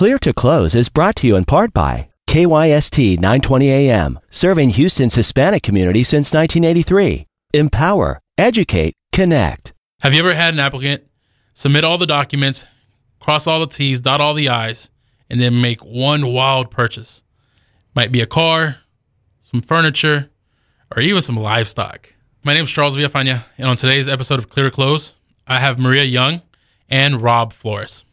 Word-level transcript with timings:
Clear 0.00 0.18
to 0.20 0.32
Close 0.32 0.74
is 0.74 0.88
brought 0.88 1.14
to 1.16 1.26
you 1.26 1.36
in 1.36 1.44
part 1.44 1.74
by 1.74 2.08
KYST 2.26 3.16
920 3.16 3.68
AM, 3.68 4.18
serving 4.30 4.70
Houston's 4.70 5.14
Hispanic 5.14 5.62
community 5.62 6.02
since 6.04 6.32
1983. 6.32 7.26
Empower, 7.52 8.18
educate, 8.38 8.94
connect. 9.12 9.74
Have 10.00 10.14
you 10.14 10.20
ever 10.20 10.32
had 10.32 10.54
an 10.54 10.60
applicant 10.60 11.02
submit 11.52 11.84
all 11.84 11.98
the 11.98 12.06
documents, 12.06 12.66
cross 13.18 13.46
all 13.46 13.60
the 13.60 13.66
T's, 13.66 14.00
dot 14.00 14.22
all 14.22 14.32
the 14.32 14.48
I's, 14.48 14.88
and 15.28 15.38
then 15.38 15.60
make 15.60 15.84
one 15.84 16.32
wild 16.32 16.70
purchase? 16.70 17.22
Might 17.94 18.10
be 18.10 18.22
a 18.22 18.26
car, 18.26 18.78
some 19.42 19.60
furniture, 19.60 20.30
or 20.96 21.02
even 21.02 21.20
some 21.20 21.36
livestock. 21.36 22.10
My 22.42 22.54
name 22.54 22.64
is 22.64 22.70
Charles 22.70 22.96
Villafana, 22.96 23.44
and 23.58 23.68
on 23.68 23.76
today's 23.76 24.08
episode 24.08 24.38
of 24.38 24.48
Clear 24.48 24.70
to 24.70 24.74
Close, 24.74 25.12
I 25.46 25.60
have 25.60 25.78
Maria 25.78 26.04
Young 26.04 26.40
and 26.88 27.20
Rob 27.20 27.52
Flores. 27.52 28.06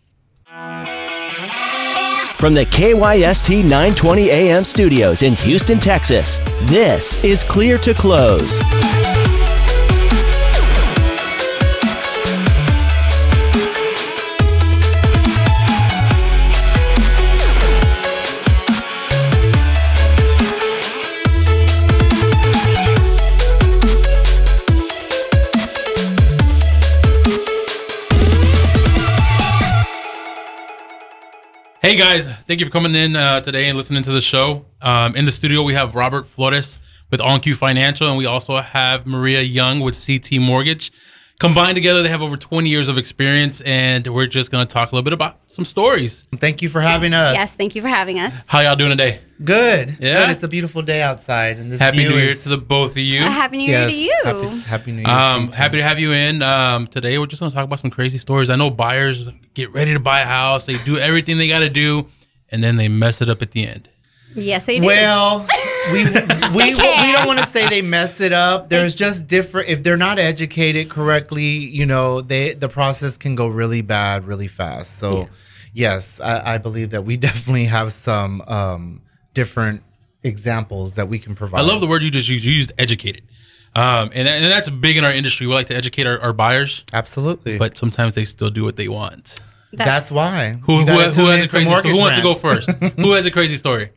From 2.38 2.54
the 2.54 2.66
KYST 2.66 3.64
920 3.64 4.30
AM 4.30 4.64
studios 4.64 5.23
in 5.23 5.34
Houston, 5.34 5.80
Texas, 5.80 6.38
this 6.66 7.23
is 7.23 7.44
Clear 7.44 7.80
to 7.80 7.95
Close. 7.95 8.59
Hey 31.88 31.96
guys, 31.96 32.27
thank 32.48 32.59
you 32.59 32.66
for 32.66 32.72
coming 32.73 32.94
in 32.96 33.16
uh, 33.16 33.40
today 33.40 33.70
and 33.70 33.77
listening 33.77 34.04
to 34.04 34.12
the 34.12 34.20
show. 34.20 34.66
Um, 34.82 35.16
in 35.16 35.23
the 35.23 35.32
studio, 35.32 35.64
we 35.64 35.73
have 35.73 35.95
Robert 35.95 36.28
Flores 36.28 36.80
with 37.09 37.22
OnQ 37.22 37.56
Financial, 37.56 38.09
and 38.09 38.17
we 38.17 38.25
also 38.25 38.58
have 38.58 39.08
Maria 39.08 39.42
Young 39.42 39.80
with 39.80 39.95
CT 40.06 40.34
Mortgage. 40.42 40.92
Combined 41.39 41.75
together, 41.75 42.02
they 42.02 42.09
have 42.09 42.23
over 42.23 42.35
20 42.35 42.67
years 42.67 42.88
of 42.88 42.97
experience, 42.97 43.61
and 43.61 44.07
we're 44.07 44.25
just 44.25 44.49
going 44.49 44.66
to 44.66 44.73
talk 44.73 44.91
a 44.91 44.95
little 44.95 45.03
bit 45.03 45.13
about 45.13 45.38
some 45.45 45.66
stories. 45.66 46.27
Thank 46.38 46.63
you 46.63 46.69
for 46.69 46.81
having 46.81 47.13
us. 47.13 47.35
Yes, 47.35 47.52
thank 47.53 47.75
you 47.75 47.83
for 47.83 47.89
having 47.89 48.19
us. 48.19 48.33
How 48.47 48.61
y'all 48.61 48.75
doing 48.75 48.89
today? 48.89 49.21
Good. 49.43 49.97
Yeah? 49.99 50.25
Good. 50.25 50.30
It's 50.31 50.41
a 50.41 50.47
beautiful 50.47 50.81
day 50.81 51.03
outside, 51.03 51.59
and 51.59 51.71
this 51.71 51.80
Happy 51.80 51.97
New 51.97 52.09
Year 52.09 52.30
is, 52.30 52.41
to 52.41 52.49
the 52.49 52.58
both 52.58 52.91
of 52.91 52.97
you. 52.97 53.23
A 53.23 53.30
happy 53.30 53.58
New 53.58 53.65
Year 53.65 53.88
yes, 53.88 53.91
to 53.91 53.97
you. 53.97 54.13
Happy, 54.23 54.59
happy 54.61 54.91
New 54.93 55.02
Year. 55.03 55.11
Um, 55.11 55.41
to 55.41 55.52
you, 55.52 55.58
happy 55.58 55.77
to 55.77 55.83
have 55.83 55.99
you 55.99 56.11
in. 56.11 56.41
Um, 56.41 56.88
today, 56.88 57.19
we're 57.19 57.27
just 57.27 57.39
going 57.39 57.52
to 57.52 57.55
talk 57.55 57.65
about 57.65 57.77
some 57.77 57.91
crazy 57.91 58.17
stories. 58.17 58.49
I 58.49 58.55
know 58.55 58.71
buyers 58.71 59.30
get 59.53 59.71
ready 59.71 59.93
to 59.93 59.99
buy 59.99 60.21
a 60.21 60.25
house, 60.25 60.65
they 60.65 60.77
do 60.85 60.97
everything 60.97 61.38
they 61.38 61.47
got 61.47 61.59
to 61.59 61.69
do, 61.69 62.08
and 62.49 62.63
then 62.63 62.77
they 62.77 62.88
mess 62.88 63.21
it 63.21 63.30
up 63.30 63.43
at 63.43 63.52
the 63.52 63.67
end. 63.67 63.89
Yes, 64.33 64.63
they 64.63 64.80
do. 64.80 64.88
Well, 64.88 65.45
we 65.92 66.03
we, 66.03 66.70
we, 66.70 66.75
can. 66.75 67.14
don't 67.14 67.28
want 67.28 67.39
to 67.39 67.45
say 67.45 67.67
they 67.67 67.81
mess 67.81 68.22
it 68.22 68.33
up. 68.33 68.70
There's 68.70 68.95
just 68.95 69.28
different. 69.28 69.70
If 69.70 69.83
they're 69.83 69.97
not 69.97 70.20
educated 70.20 70.89
correctly, 70.89 71.45
you 71.45 71.86
know, 71.86 72.22
they 72.22 72.53
the 72.53 72.70
process 72.70 73.17
can 73.17 73.36
go 73.36 73.47
really 73.47 73.81
bad 73.81 74.25
really 74.25 74.48
fast. 74.48 75.00
So, 75.00 75.28
yes, 75.73 76.20
I, 76.20 76.55
I 76.55 76.58
believe 76.58 76.92
that 76.92 77.05
we 77.05 77.17
definitely 77.17 77.66
have 77.66 77.94
some 77.94 78.42
um, 78.48 79.02
different 79.33 79.83
examples 80.23 80.95
that 80.95 81.08
we 81.08 81.20
can 81.20 81.36
provide. 81.36 81.59
I 81.59 81.64
love 81.64 81.81
the 81.81 81.88
word 81.88 82.03
you 82.03 82.11
just 82.11 82.30
used. 82.30 82.44
You 82.44 82.53
used 82.53 82.72
educated. 82.78 83.23
Um, 83.75 84.09
and, 84.14 84.28
and 84.28 84.45
that's 84.45 84.70
big 84.70 84.98
in 84.98 85.03
our 85.03 85.11
industry. 85.11 85.45
We 85.45 85.53
like 85.53 85.67
to 85.67 85.75
educate 85.75 86.08
our, 86.08 86.20
our 86.20 86.33
buyers, 86.33 86.83
absolutely, 86.94 87.59
but 87.59 87.78
sometimes 87.78 88.16
they 88.16 88.25
still 88.25 88.50
do 88.50 88.64
what 88.64 88.75
they 88.75 88.88
want. 88.88 89.39
that's, 89.72 90.09
why. 90.09 90.59
Who, 90.64 90.78
who, 90.78 90.86
who 90.86 91.28
has 91.28 91.44
a 91.44 91.48
crazy 91.48 91.70
story? 91.70 91.89
Who 91.92 91.98
wants 91.98 92.16
to 92.16 92.23
go 92.23 92.33
first? 92.33 92.72
who 92.95 93.11
has 93.11 93.28
a 93.28 93.31
crazy 93.31 93.55
story? 93.55 93.92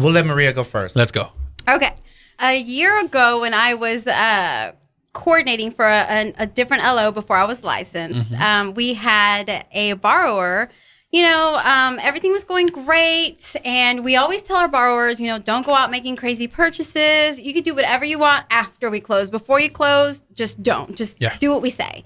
We'll 0.00 0.12
let 0.12 0.26
Maria 0.26 0.52
go 0.52 0.64
first. 0.64 0.96
Let's 0.96 1.12
go. 1.12 1.30
Okay. 1.68 1.94
A 2.40 2.56
year 2.58 2.98
ago, 3.04 3.40
when 3.42 3.52
I 3.54 3.74
was 3.74 4.06
uh, 4.06 4.72
coordinating 5.12 5.70
for 5.72 5.84
a, 5.84 6.06
a, 6.08 6.32
a 6.38 6.46
different 6.46 6.82
LO 6.82 7.12
before 7.12 7.36
I 7.36 7.44
was 7.44 7.62
licensed, 7.62 8.32
um, 8.34 8.74
we 8.74 8.94
had 8.94 9.66
a 9.72 9.92
borrower. 9.94 10.70
You 11.12 11.22
know, 11.24 11.60
um, 11.64 11.98
everything 12.00 12.30
was 12.30 12.44
going 12.44 12.68
great. 12.68 13.56
And 13.64 14.04
we 14.04 14.14
always 14.16 14.42
tell 14.42 14.56
our 14.56 14.68
borrowers, 14.68 15.20
you 15.20 15.26
know, 15.26 15.38
don't 15.40 15.66
go 15.66 15.74
out 15.74 15.90
making 15.90 16.16
crazy 16.16 16.46
purchases. 16.46 17.40
You 17.40 17.52
can 17.52 17.62
do 17.62 17.74
whatever 17.74 18.04
you 18.04 18.18
want 18.18 18.46
after 18.48 18.88
we 18.88 19.00
close. 19.00 19.28
Before 19.28 19.58
you 19.60 19.70
close, 19.70 20.22
just 20.34 20.62
don't. 20.62 20.96
Just 20.96 21.20
Yeah. 21.20 21.36
do 21.38 21.50
what 21.52 21.62
we 21.62 21.70
say. 21.70 22.04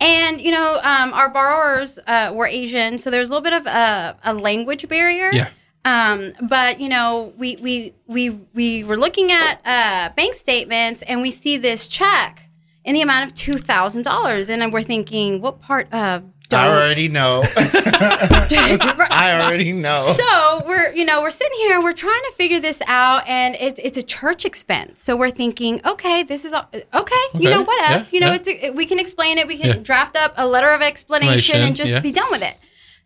And, 0.00 0.40
you 0.40 0.50
know, 0.50 0.80
um, 0.82 1.12
our 1.12 1.28
borrowers 1.28 1.98
uh, 2.06 2.32
were 2.34 2.46
Asian. 2.46 2.96
So 2.98 3.10
there's 3.10 3.28
a 3.28 3.32
little 3.32 3.42
bit 3.44 3.52
of 3.52 3.66
a, 3.66 4.16
a 4.24 4.32
language 4.32 4.88
barrier. 4.88 5.30
Yeah. 5.32 5.50
Um, 5.88 6.32
but 6.42 6.80
you 6.80 6.88
know, 6.88 7.32
we 7.38 7.56
we 7.56 7.94
we 8.06 8.30
we 8.54 8.84
were 8.84 8.96
looking 8.96 9.32
at 9.32 9.60
uh, 9.64 10.12
bank 10.14 10.34
statements 10.34 11.02
and 11.02 11.22
we 11.22 11.30
see 11.30 11.56
this 11.56 11.88
check 11.88 12.48
in 12.84 12.94
the 12.94 13.02
amount 13.02 13.26
of 13.26 13.34
two 13.34 13.58
thousand 13.58 14.02
dollars, 14.02 14.48
and 14.48 14.72
we're 14.72 14.82
thinking, 14.82 15.40
what 15.40 15.60
part 15.60 15.92
of 15.92 16.24
don't? 16.50 16.60
I 16.60 16.68
already 16.68 17.08
know. 17.08 17.42
I 17.56 19.38
already 19.40 19.72
know. 19.72 20.04
so 20.04 20.62
we're 20.66 20.92
you 20.92 21.04
know 21.04 21.20
we're 21.22 21.30
sitting 21.30 21.58
here 21.60 21.74
and 21.74 21.84
we're 21.84 21.92
trying 21.92 22.20
to 22.28 22.32
figure 22.36 22.60
this 22.60 22.80
out, 22.86 23.26
and 23.28 23.54
it's 23.60 23.80
it's 23.82 23.98
a 23.98 24.02
church 24.02 24.44
expense. 24.44 25.02
So 25.02 25.16
we're 25.16 25.30
thinking, 25.30 25.80
okay, 25.86 26.22
this 26.22 26.44
is 26.44 26.52
all, 26.52 26.68
okay. 26.72 27.16
You 27.34 27.50
know 27.50 27.60
Okay, 27.60 27.64
what 27.64 27.80
yeah, 27.90 27.96
else? 27.96 28.12
you 28.12 28.20
know, 28.20 28.28
yeah. 28.28 28.34
it's 28.42 28.48
a, 28.48 28.70
we 28.70 28.86
can 28.86 28.98
explain 28.98 29.38
it. 29.38 29.46
We 29.46 29.58
can 29.58 29.66
Yeah. 29.76 29.82
draft 29.82 30.16
up 30.16 30.34
a 30.36 30.46
letter 30.46 30.70
of 30.70 30.82
explanation 30.82 31.60
and 31.60 31.76
just 31.76 31.92
yeah. 31.92 32.00
be 32.00 32.12
done 32.12 32.28
with 32.30 32.42
it. 32.42 32.56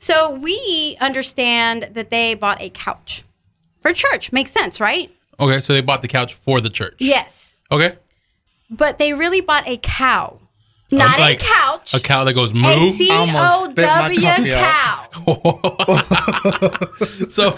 So 0.02 0.30
we 0.34 0.96
understand 1.00 1.90
that 1.92 2.10
they 2.10 2.34
bought 2.34 2.60
a 2.60 2.70
couch 2.70 3.22
for 3.82 3.92
church. 3.92 4.32
Makes 4.32 4.50
sense, 4.50 4.80
right? 4.80 5.08
Okay, 5.38 5.60
so 5.60 5.72
they 5.74 5.80
bought 5.80 6.02
the 6.02 6.08
couch 6.08 6.34
for 6.34 6.60
the 6.60 6.70
church. 6.70 6.96
Yes. 6.98 7.56
Okay. 7.70 7.96
But 8.68 8.98
they 8.98 9.12
really 9.12 9.40
bought 9.40 9.68
a 9.68 9.76
cow. 9.76 10.40
Not 10.90 11.20
like 11.20 11.40
a 11.40 11.44
couch. 11.44 11.94
A 11.94 12.00
cow 12.00 12.24
that 12.24 12.32
goes 12.34 12.52
moo. 12.52 12.90
C 12.90 13.10
O 13.12 13.14
Almost 13.14 13.70
spit 13.70 13.86
my 13.86 14.08
W 14.08 14.20
coffee 14.20 14.50
cow. 14.50 15.06
so 17.30 17.50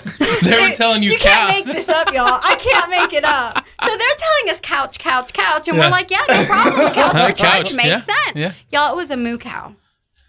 they 0.46 0.68
were 0.68 0.74
telling 0.76 1.02
you, 1.02 1.12
You 1.12 1.18
cow. 1.18 1.48
can't 1.48 1.66
make 1.66 1.74
this 1.74 1.88
up, 1.88 2.12
y'all. 2.12 2.26
I 2.26 2.56
can't 2.60 2.90
make 2.90 3.14
it 3.14 3.24
up. 3.24 3.56
So 3.88 3.96
they're 3.96 4.16
telling 4.18 4.50
us 4.50 4.60
couch, 4.60 4.98
couch, 4.98 5.32
couch, 5.32 5.66
and 5.66 5.78
Yeah. 5.78 5.84
we're 5.86 5.90
like, 5.90 6.10
yeah, 6.10 6.18
no 6.28 6.44
problem. 6.44 6.92
Couch 6.92 7.10
for 7.12 7.32
Couch, 7.42 7.68
church 7.68 7.74
makes 7.74 7.88
yeah, 7.88 8.00
sense. 8.00 8.36
yeah. 8.36 8.52
Y'all, 8.70 8.92
it 8.92 8.96
was 8.96 9.10
a 9.10 9.16
moo 9.16 9.38
cow 9.38 9.74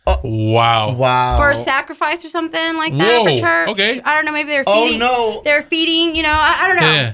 wow. 0.06 0.94
wow. 0.94 1.38
for 1.38 1.52
a 1.52 1.56
sacrifice 1.56 2.24
or 2.26 2.30
something 2.30 2.78
like 2.78 2.94
that 2.98 3.20
Whoa, 3.22 3.36
for 3.36 3.42
church. 3.42 3.68
okay. 3.70 4.02
I 4.04 4.16
don't 4.16 4.26
know. 4.26 4.32
Maybe 4.32 4.50
they're 4.50 4.64
Oh, 4.68 4.86
feeding. 4.86 5.00
no. 5.00 5.42
They're 5.44 5.62
feeding. 5.64 6.16
You 6.16 6.24
know, 6.24 6.32
I, 6.32 6.58
I 6.62 6.68
don't 6.68 6.78
know. 6.78 6.92
Yeah. 6.92 7.14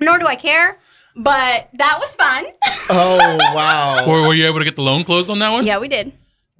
Nor 0.00 0.18
do 0.18 0.26
I 0.26 0.36
care. 0.36 0.78
But 1.16 1.68
that 1.74 1.96
was 1.98 2.14
fun. 2.14 2.44
Oh 2.90 3.38
wow. 3.54 4.04
Or 4.06 4.26
were 4.26 4.34
you 4.34 4.46
able 4.46 4.58
to 4.60 4.64
get 4.64 4.76
the 4.76 4.82
loan 4.82 5.04
closed 5.04 5.28
on 5.28 5.38
that 5.40 5.50
one? 5.50 5.66
yeah, 5.66 5.78
we 5.78 5.88
did. 5.88 6.12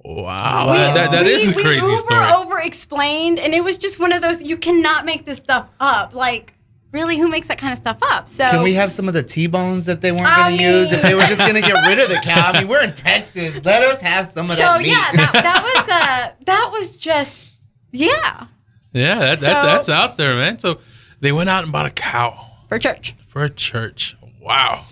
Wow. 0.03 0.67
That, 0.67 0.93
that, 0.95 1.11
that 1.11 1.23
we, 1.25 1.29
is 1.31 1.51
a 1.51 1.55
we 1.55 1.63
crazy 1.63 1.85
uber 1.85 1.97
story. 1.99 2.31
over 2.33 2.59
explained, 2.59 3.39
and 3.39 3.53
it 3.53 3.63
was 3.63 3.77
just 3.77 3.99
one 3.99 4.11
of 4.11 4.21
those 4.21 4.41
you 4.41 4.57
cannot 4.57 5.05
make 5.05 5.25
this 5.25 5.37
stuff 5.37 5.69
up. 5.79 6.13
Like, 6.13 6.53
really, 6.91 7.17
who 7.17 7.29
makes 7.29 7.47
that 7.47 7.57
kind 7.57 7.71
of 7.73 7.77
stuff 7.77 7.97
up? 8.01 8.27
So 8.29 8.49
Can 8.49 8.63
we 8.63 8.73
have 8.73 8.91
some 8.91 9.07
of 9.07 9.13
the 9.13 9.23
T-bones 9.23 9.85
that 9.85 10.01
they 10.01 10.11
weren't 10.11 10.25
going 10.35 10.57
to 10.57 10.63
use 10.63 10.91
if 10.91 11.01
they 11.01 11.13
were 11.13 11.21
just 11.21 11.39
going 11.39 11.55
to 11.55 11.61
get 11.61 11.87
rid 11.87 11.99
of 11.99 12.09
the 12.09 12.15
cow? 12.23 12.51
I 12.51 12.59
mean, 12.59 12.67
we're 12.67 12.83
in 12.83 12.93
Texas. 12.93 13.63
Let 13.63 13.83
us 13.83 14.01
have 14.01 14.27
some 14.31 14.45
of 14.45 14.51
So 14.51 14.57
that 14.63 14.79
meat. 14.81 14.87
yeah, 14.89 15.11
that, 15.13 15.31
that 15.33 15.61
was 15.63 15.89
uh 15.93 16.43
that 16.45 16.69
was 16.71 16.91
just 16.91 17.57
yeah 17.91 18.47
Yeah, 18.93 19.19
that, 19.19 19.39
that's 19.39 19.41
So- 19.41 19.65
that's 19.67 19.89
out 19.89 20.17
there, 20.17 20.35
man. 20.35 20.59
So 20.59 20.79
they 21.19 21.31
went 21.31 21.49
out 21.49 21.63
and 21.63 21.71
bought 21.71 21.85
a 21.85 21.91
cow 21.91 22.47
for 22.69 22.77
church. 22.79 23.15
for 23.27 23.43
a 23.43 23.49
church. 23.49 24.15
Wow. 24.41 24.85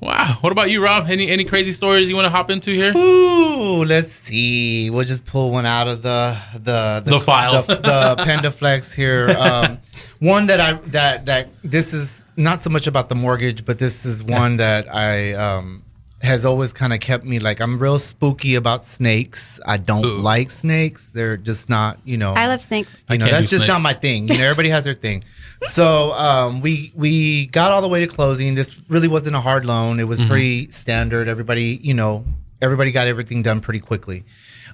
Wow. 0.00 0.36
What 0.42 0.52
about 0.52 0.70
you, 0.70 0.82
Rob? 0.84 1.08
Any 1.08 1.28
any 1.30 1.44
crazy 1.44 1.72
stories 1.72 2.08
you 2.10 2.14
want 2.14 2.26
to 2.26 2.30
hop 2.30 2.50
into 2.50 2.70
here? 2.72 2.92
Ooh, 2.96 3.84
let's 3.84 4.12
see. 4.12 4.90
We'll 4.90 5.04
just 5.04 5.24
pull 5.24 5.50
one 5.50 5.64
out 5.64 5.88
of 5.88 6.02
the 6.02 6.36
the 6.54 7.02
The 7.06 7.18
file. 7.20 7.62
the, 7.62 7.76
the 7.76 8.24
Pendaflex 8.24 8.94
here. 8.94 9.30
Um, 9.38 9.78
one 10.20 10.46
that 10.46 10.60
I 10.60 10.72
that 10.90 11.26
that 11.26 11.48
this 11.62 11.92
is 11.92 12.24
not 12.36 12.62
so 12.62 12.70
much 12.70 12.86
about 12.86 13.08
the 13.08 13.14
mortgage, 13.14 13.64
but 13.64 13.78
this 13.78 14.04
is 14.04 14.22
one 14.22 14.56
that 14.58 14.92
I 14.92 15.32
um 15.34 15.82
has 16.22 16.46
always 16.46 16.72
kind 16.72 16.92
of 16.94 17.00
kept 17.00 17.24
me 17.24 17.38
like 17.38 17.60
I'm 17.60 17.78
real 17.78 17.98
spooky 17.98 18.54
about 18.54 18.82
snakes. 18.84 19.60
I 19.66 19.76
don't 19.76 20.04
Ooh. 20.04 20.16
like 20.16 20.50
snakes. 20.50 21.06
They're 21.12 21.36
just 21.36 21.68
not, 21.68 21.98
you 22.04 22.16
know. 22.16 22.32
I 22.32 22.46
love 22.46 22.62
snakes. 22.62 22.96
I 23.08 23.14
you 23.14 23.18
know 23.18 23.26
that's 23.26 23.48
do 23.50 23.56
just 23.58 23.68
not 23.68 23.82
my 23.82 23.92
thing 23.92 24.28
you 24.28 24.38
know 24.38 24.44
everybody 24.44 24.70
has 24.70 24.84
their 24.84 24.94
thing 24.94 25.22
so 25.70 26.12
um, 26.12 26.60
we 26.60 26.92
we 26.94 27.46
got 27.46 27.72
all 27.72 27.80
the 27.82 27.88
way 27.88 28.00
to 28.00 28.06
closing 28.06 28.54
this 28.54 28.74
really 28.88 29.08
wasn't 29.08 29.34
a 29.36 29.40
hard 29.40 29.64
loan 29.64 30.00
it 30.00 30.04
was 30.04 30.20
Mm-hmm. 30.20 30.28
pretty 30.30 30.70
standard 30.70 31.26
everybody 31.28 31.78
you 31.82 31.94
know 31.94 32.24
everybody 32.60 32.90
got 32.90 33.06
everything 33.06 33.42
done 33.42 33.60
pretty 33.60 33.80
quickly 33.80 34.24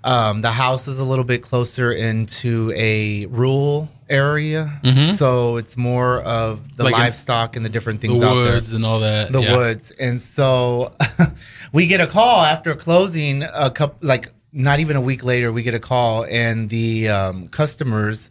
um, 0.05 0.41
the 0.43 0.51
house 0.51 0.89
is 0.89 0.99
a 0.99 1.05
little 1.05 1.25
bit 1.25 1.43
closer 1.43 1.93
into 1.93 2.73
a 2.75 3.27
rural 3.27 3.89
area 4.11 4.71
so 5.17 5.57
it's 5.57 5.77
more 5.77 6.21
of 6.23 6.59
the 6.77 6.85
Mm-hmm. 6.85 6.93
Like 6.93 6.93
livestock 6.95 7.57
and 7.57 7.65
the 7.65 7.69
different 7.69 8.01
The 8.01 8.09
things 8.09 8.23
out 8.23 8.35
there 8.43 8.55
woods 8.55 8.73
and 8.73 8.85
all 8.85 9.01
that. 9.01 9.31
the 9.33 9.43
yeah. 9.43 9.57
woods 9.57 9.91
and 9.93 10.21
so 10.21 10.93
we 11.73 11.87
get 11.87 12.01
a 12.01 12.07
call 12.07 12.41
after 12.43 12.75
closing 12.75 13.43
a 13.55 13.71
couple 13.71 13.97
like 14.07 14.29
not 14.53 14.81
even 14.81 14.97
a 14.97 15.01
week 15.01 15.23
later 15.23 15.53
we 15.53 15.63
get 15.63 15.75
a 15.75 15.79
call 15.79 16.25
and 16.25 16.69
the 16.71 17.09
um, 17.09 17.49
customers 17.49 18.31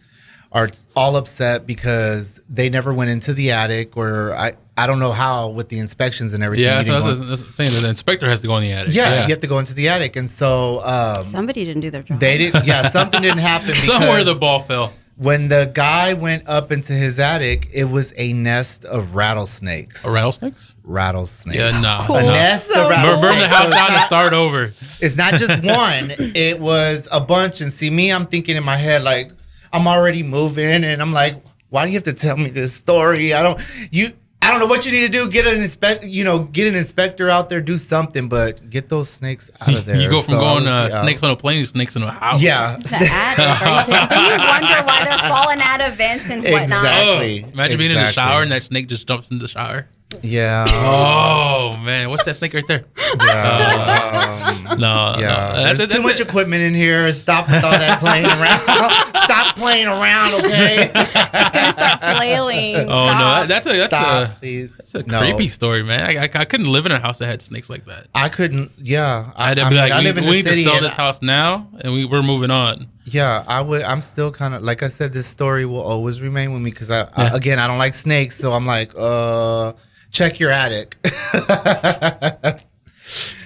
are 0.52 0.70
all 0.96 1.16
upset 1.16 1.68
because 1.68 2.42
they 2.50 2.70
never 2.70 2.92
went 2.92 3.12
into 3.12 3.36
the 3.36 3.52
attic, 3.52 3.96
or 3.96 4.34
I 4.34 4.54
I 4.76 4.88
don't 4.88 4.98
know 4.98 5.12
how 5.12 5.50
with 5.50 5.70
the 5.70 5.78
inspections 5.78 6.34
and 6.34 6.44
everything. 6.44 6.66
Yeah, 6.66 6.80
you 6.80 6.86
so 6.86 6.92
that's, 6.94 7.06
go- 7.20 7.26
that's 7.26 7.42
the 7.42 7.52
thing. 7.54 7.82
The 7.84 7.88
inspector 7.88 8.28
has 8.28 8.42
to 8.42 8.48
go 8.48 8.58
in 8.58 8.64
the 8.64 8.72
attic. 8.72 8.96
yeah, 8.96 9.26
you 9.28 9.30
have 9.30 9.42
to 9.42 9.48
go 9.48 9.60
into 9.60 9.76
the 9.76 9.90
attic, 9.90 10.16
and 10.16 10.28
so 10.28 10.82
um, 10.84 11.24
Somebody 11.26 11.66
didn't 11.66 11.82
do 11.84 11.92
their 11.92 12.02
job. 12.02 12.20
they 12.20 12.40
didn't. 12.40 12.66
Yeah, 12.66 12.90
something 12.90 13.22
didn't 13.22 13.38
happen. 13.54 13.76
Somewhere 13.76 14.24
the 14.24 14.34
ball 14.34 14.62
fell. 14.62 14.92
When 15.20 15.50
the 15.50 15.70
guy 15.74 16.14
went 16.14 16.48
up 16.48 16.72
into 16.72 16.94
his 16.94 17.20
attic, 17.20 17.68
it 17.74 17.84
was 17.84 18.14
a 18.16 18.32
nest 18.32 18.86
of 18.86 19.16
rattlesnakes. 19.16 20.06
A 20.06 20.10
rattlesnakes? 20.12 20.76
rattlesnakes. 20.84 21.58
Yeah, 21.60 21.82
nah. 21.82 22.08
Cool. 22.08 22.16
A 22.16 22.24
nah. 22.24 22.32
nest 22.32 22.70
So 22.70 22.82
of 22.84 22.88
Burn, 22.88 22.98
rattlesnakes. 22.98 23.22
burn 23.34 23.40
the 23.40 23.48
house 23.50 23.64
So 23.66 23.72
down 23.72 23.92
and 23.92 24.02
start 24.04 24.32
over. 24.34 24.72
It's 25.02 25.18
not 25.18 25.34
just 25.34 25.62
one. 25.66 26.14
it 26.36 26.58
was 26.62 27.10
a 27.12 27.20
bunch. 27.20 27.60
And 27.60 27.72
see, 27.74 27.90
me, 27.90 28.14
I'm 28.14 28.28
thinking 28.28 28.56
in 28.56 28.64
my 28.64 28.78
head 28.78 29.04
like 29.04 29.30
I'm 29.74 29.88
already 29.88 30.24
moving, 30.24 30.84
and 30.86 31.02
I'm 31.02 31.12
like, 31.12 31.36
why 31.70 31.84
do 31.86 31.92
you 31.92 31.98
have 31.98 32.06
to 32.06 32.14
tell 32.14 32.38
me 32.38 32.50
this 32.50 32.74
story? 32.74 33.34
I 33.34 33.44
don't. 33.44 33.60
You. 33.92 34.14
I 34.42 34.52
don't 34.52 34.60
know 34.62 34.68
what 34.68 34.86
you 34.86 34.92
need 34.92 35.02
to 35.02 35.10
do. 35.10 35.30
Get 35.30 35.46
an 35.46 35.62
inspect. 35.62 36.04
You 36.04 36.24
know, 36.24 36.40
get 36.40 36.68
an 36.68 36.76
inspector 36.76 37.30
out 37.30 37.50
there. 37.50 37.62
Do 37.62 37.78
something, 37.78 38.30
but 38.30 38.70
get 38.70 38.90
those 38.90 39.10
snakes 39.10 39.52
out 39.62 39.76
of 39.76 39.86
there. 39.86 40.00
You 40.00 40.10
go 40.10 40.22
from 40.22 40.36
So 40.36 40.40
going 40.40 40.68
uh, 40.68 40.88
yeah. 40.92 41.02
snakes 41.02 41.22
on 41.22 41.30
a 41.30 41.36
plane 41.36 41.62
to 41.64 41.70
snakes 41.70 41.96
in 41.96 42.04
a 42.04 42.10
house. 42.12 42.42
Yeah. 42.42 42.78
The 42.78 43.10
attic. 43.12 43.46
Are 43.46 43.86
you? 43.86 44.10
Then 44.10 44.24
you 44.24 44.48
wonder 44.50 44.88
why 44.88 45.04
they're 45.04 45.30
falling 45.30 45.60
out 45.62 45.82
of 45.82 45.94
vents 45.96 46.30
and 46.30 46.42
whatnot. 46.44 46.64
Exactly. 46.64 47.44
Oh, 47.46 47.50
imagine 47.50 47.78
being 47.78 47.92
in 47.92 47.98
the 47.98 48.12
shower 48.12 48.42
and 48.42 48.52
that 48.52 48.64
snake 48.64 48.88
just 48.88 49.08
jumps 49.08 49.30
in 49.30 49.40
the 49.40 49.48
shower. 49.48 49.88
Yeah. 50.24 50.66
Oh 50.70 51.78
man, 51.84 52.10
what's 52.10 52.24
that 52.26 52.36
snake 52.36 52.54
right 52.54 52.66
there? 52.68 52.86
yeah. 53.22 54.26
Um, 54.50 54.80
No, 54.80 55.16
Yeah, 55.20 55.54
no. 55.56 55.64
there's 55.64 55.78
That's- 55.78 55.78
too 55.80 55.86
that's 55.88 56.04
much 56.04 56.20
it. 56.20 56.28
equipment 56.28 56.64
in 56.64 56.74
here. 56.74 57.12
Stop 57.12 57.48
with 57.48 57.64
all 57.64 57.72
that 57.72 58.00
playing 58.00 58.26
around. 58.26 58.92
Stop 59.26 59.56
playing 59.56 59.88
around, 59.88 60.34
okay? 60.46 60.90
It's 60.94 61.52
gonna 61.52 61.72
start 61.72 62.00
flailing. 62.02 62.76
Oh 62.76 62.80
no, 62.80 62.86
Stop. 62.88 63.42
that, 63.42 63.48
that's 63.48 63.66
a 63.68 63.70
that's 63.78 63.94
Stop, 63.94 64.30
a 64.32 64.36
please. 64.40 64.76
that's 64.78 64.96
a 64.96 65.04
No. 65.04 65.20
creepy 65.20 65.48
story, 65.50 65.84
man. 65.84 66.02
I, 66.18 66.24
I, 66.24 66.30
I 66.34 66.46
couldn't 66.46 66.68
live 66.72 66.86
in 66.88 66.92
a 66.92 67.00
house 67.00 67.20
that 67.20 67.28
had 67.28 67.42
snakes 67.44 67.70
like 67.70 67.86
that. 67.86 68.08
I 68.16 68.30
couldn't. 68.30 68.72
Yeah, 68.80 69.32
I 69.36 69.50
had 69.50 69.54
to 69.56 69.62
I 69.64 69.70
be 69.70 69.76
mean, 69.76 69.84
like, 69.84 69.92
I 69.92 70.00
we, 70.00 70.04
live 70.06 70.18
in 70.18 70.24
we 70.26 70.42
the 70.42 70.50
need 70.52 70.56
to 70.56 70.64
sell 70.64 70.76
and 70.78 70.86
this 70.86 70.94
house 70.94 71.22
now, 71.22 71.68
and 71.82 71.94
we, 71.94 72.06
we're 72.06 72.24
moving 72.24 72.50
on. 72.52 72.88
Yeah, 73.06 73.44
I 73.48 73.62
would. 73.62 73.84
I'm 73.84 74.02
still 74.02 74.32
kind 74.32 74.56
of 74.56 74.64
like 74.64 74.82
I 74.82 74.88
said. 74.88 75.14
This 75.14 75.28
story 75.28 75.66
will 75.66 75.82
always 75.82 76.22
remain 76.22 76.54
with 76.54 76.62
me 76.64 76.72
because 76.72 76.90
I, 76.90 77.08
I 77.16 77.36
again 77.36 77.60
I 77.60 77.68
don't 77.68 77.78
like 77.78 77.94
snakes, 77.94 78.38
so 78.38 78.54
I'm 78.54 78.66
like, 78.66 78.92
uh, 78.98 79.74
check 80.12 80.40
your 80.40 80.52
attic. 80.52 80.98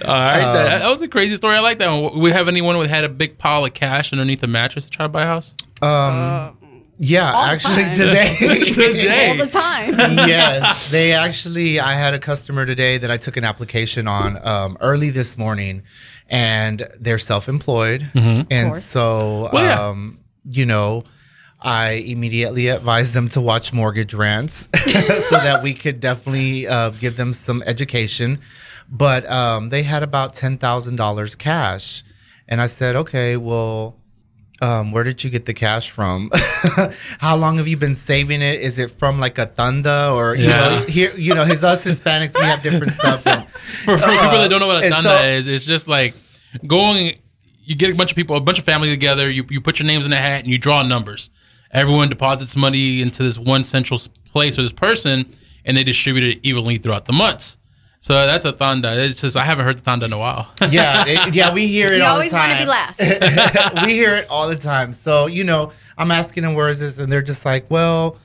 All 0.04 0.10
right, 0.10 0.42
Um, 0.42 0.54
that, 0.54 0.78
that 0.80 0.90
was 0.90 1.00
a 1.00 1.08
crazy 1.08 1.36
story. 1.36 1.56
I 1.56 1.60
like 1.60 1.78
that 1.78 1.88
one. 1.90 2.18
We 2.20 2.30
have 2.32 2.48
anyone 2.48 2.74
who 2.74 2.82
had 2.82 3.04
a 3.04 3.08
big 3.08 3.38
pile 3.38 3.64
of 3.64 3.72
cash 3.74 4.12
underneath 4.12 4.40
the 4.40 4.46
mattress 4.46 4.84
to 4.84 4.90
try 4.90 5.04
to 5.06 5.08
buy 5.08 5.22
a 5.22 5.26
house? 5.26 5.54
um, 5.82 6.58
yeah, 6.98 7.32
actually 7.34 7.82
time. 7.84 7.94
today. 7.94 8.36
Today. 8.72 9.28
all 9.30 9.36
the 9.44 9.50
time. 9.50 9.94
yes, 10.28 10.90
they 10.92 11.12
actually. 11.12 11.80
I 11.80 11.94
had 11.94 12.14
a 12.14 12.20
customer 12.20 12.64
today 12.66 12.98
that 12.98 13.10
I 13.10 13.16
took 13.16 13.36
an 13.36 13.42
application 13.44 14.06
on 14.06 14.38
um, 14.46 14.78
early 14.80 15.10
this 15.10 15.36
morning, 15.36 15.82
and 16.28 16.86
they're 17.00 17.18
self-employed, 17.18 18.08
and 18.14 18.76
so 18.76 19.50
Well, 19.52 19.64
yeah. 19.64 19.88
um, 19.88 20.20
you 20.44 20.66
know. 20.66 21.02
I 21.64 21.92
immediately 22.06 22.68
advised 22.68 23.14
them 23.14 23.28
to 23.30 23.40
watch 23.40 23.72
Mortgage 23.72 24.12
Rants 24.12 24.68
so 24.76 25.36
that 25.38 25.60
we 25.62 25.72
could 25.74 25.98
definitely 25.98 26.66
uh, 26.68 26.90
give 26.90 27.16
them 27.16 27.32
some 27.32 27.62
education. 27.64 28.38
But 28.90 29.28
um, 29.30 29.70
they 29.70 29.82
had 29.82 30.02
about 30.02 30.34
$10,000 30.34 31.38
cash. 31.38 32.04
And 32.46 32.60
I 32.60 32.66
said, 32.66 32.96
okay, 32.96 33.38
well, 33.38 33.96
um, 34.60 34.92
where 34.92 35.04
did 35.04 35.24
you 35.24 35.30
get 35.30 35.46
the 35.46 35.54
cash 35.54 35.88
from? 35.90 36.30
How 37.18 37.36
long 37.36 37.56
have 37.56 37.66
you 37.66 37.76
been 37.78 37.94
saving 37.94 38.42
it? 38.42 38.60
Is 38.60 38.78
it 38.78 38.90
from 38.92 39.18
like 39.18 39.38
a 39.38 39.46
tanda 39.46 40.12
or 40.14 40.34
you 40.36 40.44
Yeah. 40.44 40.50
know 40.80 40.84
here 40.86 41.12
you 41.16 41.34
know 41.34 41.44
his 41.44 41.64
us 41.64 41.84
Hispanics 41.84 42.34
we 42.38 42.44
have 42.44 42.62
different 42.62 42.92
stuff. 43.00 43.22
For, 43.22 43.98
for 43.98 44.06
people 44.06 44.38
that 44.38 44.48
don't 44.50 44.60
know 44.60 44.66
what 44.68 44.84
a 44.84 44.88
tanda 44.88 45.08
so- 45.08 45.24
is, 45.24 45.48
it's 45.48 45.64
just 45.64 45.88
like 45.88 46.14
going. 46.66 47.18
You 47.66 47.74
get 47.74 47.90
a 47.90 47.96
bunch 47.96 48.10
of 48.12 48.16
people, 48.16 48.36
a 48.36 48.40
bunch 48.40 48.58
of 48.58 48.64
family 48.66 48.88
together. 48.90 49.28
You 49.30 49.44
you 49.50 49.60
put 49.60 49.78
your 49.78 49.86
names 49.86 50.04
in 50.06 50.12
a 50.12 50.18
hat 50.18 50.40
and 50.42 50.48
you 50.48 50.58
draw 50.58 50.82
numbers. 50.82 51.30
Everyone 51.74 52.08
deposits 52.08 52.54
money 52.56 53.02
into 53.02 53.22
this 53.24 53.36
one 53.36 53.64
central 53.64 54.00
place 54.32 54.58
or 54.58 54.62
this 54.62 54.72
person, 54.72 55.26
and 55.64 55.76
they 55.76 55.82
distribute 55.84 56.24
it 56.36 56.40
evenly 56.42 56.78
throughout 56.78 57.04
the 57.04 57.12
months. 57.12 57.58
So 58.00 58.12
that's 58.26 58.44
a 58.44 58.52
tanda. 58.52 59.02
It's 59.02 59.20
just 59.22 59.36
I 59.36 59.44
haven't 59.44 59.64
heard 59.64 59.78
the 59.78 59.82
tanda 59.82 60.04
in 60.06 60.12
a 60.12 60.18
while. 60.18 60.48
yeah, 60.70 61.04
it- 61.06 61.34
yeah, 61.34 61.52
we 61.52 61.66
hear 61.66 61.90
it 61.92 61.98
You 61.98 62.04
all 62.04 62.12
always 62.14 62.30
the 62.30 62.36
want 62.36 62.52
to 62.52 62.58
be 62.58 62.64
last. 62.66 63.00
we 63.86 63.92
hear 63.94 64.14
it 64.16 64.28
all 64.28 64.46
the 64.48 64.56
time. 64.56 64.92
So, 64.94 65.26
you 65.26 65.42
know, 65.42 65.72
I'm 65.98 66.10
asking 66.10 66.42
them 66.44 66.54
where 66.54 66.68
is 66.68 66.80
this, 66.80 66.98
and 66.98 67.10
they're 67.10 67.22
just 67.22 67.44
like, 67.44 67.68
well, 67.70 68.18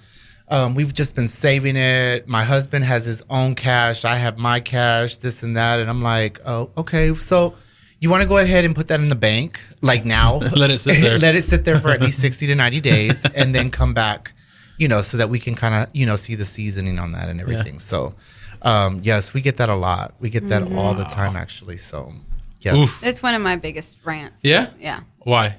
um, 0.49 0.75
we've 0.75 0.93
just 0.93 1.15
been 1.15 1.27
saving 1.29 1.75
it. 1.77 2.27
My 2.27 2.43
husband 2.43 2.83
has 2.85 3.05
his 3.05 3.23
own 3.29 3.55
cash. 3.55 4.03
I 4.03 4.15
have 4.15 4.37
my 4.37 4.59
cash, 4.59 5.15
this 5.17 5.43
and 5.43 5.55
that. 5.57 5.79
And 5.79 5.89
I'm 5.89 6.01
like, 6.03 6.39
oh, 6.45 6.71
okay. 6.77 7.15
So 7.15 7.53
you 7.99 8.09
want 8.09 8.23
to 8.23 8.29
go 8.29 8.37
ahead 8.37 8.65
and 8.65 8.75
put 8.75 8.87
that 8.87 8.99
in 8.99 9.09
the 9.09 9.15
bank, 9.15 9.61
like 9.81 10.05
now? 10.05 10.37
Let 10.55 10.69
it 10.71 10.79
sit 10.79 11.01
there. 11.01 11.17
Let 11.19 11.35
it 11.35 11.43
sit 11.43 11.65
there 11.65 11.79
for 11.79 11.89
at 11.89 12.01
least 12.01 12.19
60 12.19 12.47
to 12.47 12.55
90 12.55 12.81
days 12.81 13.25
and 13.35 13.53
then 13.53 13.69
come 13.71 13.93
back, 13.93 14.33
you 14.77 14.87
know, 14.87 15.01
so 15.01 15.17
that 15.17 15.29
we 15.29 15.39
can 15.39 15.55
kind 15.55 15.75
of, 15.75 15.95
you 15.95 16.05
know, 16.05 16.15
see 16.15 16.35
the 16.35 16.45
seasoning 16.45 16.99
on 16.99 17.11
that 17.11 17.29
and 17.29 17.41
everything. 17.41 17.79
So, 17.79 18.13
um, 18.61 19.01
yes, 19.03 19.33
we 19.33 19.41
get 19.41 19.57
that 19.57 19.69
a 19.69 19.75
lot. 19.75 20.13
We 20.19 20.29
get 20.29 20.47
that 20.49 20.71
all 20.73 20.93
the 20.93 21.05
time, 21.05 21.35
actually. 21.35 21.77
So, 21.77 22.13
yes. 22.61 22.75
Oof. 22.75 23.05
It's 23.05 23.21
one 23.21 23.35
of 23.35 23.41
my 23.41 23.55
biggest 23.55 23.97
rants. 24.03 24.43
Yeah? 24.43 24.69
Yeah. 24.79 25.01
Why? 25.19 25.55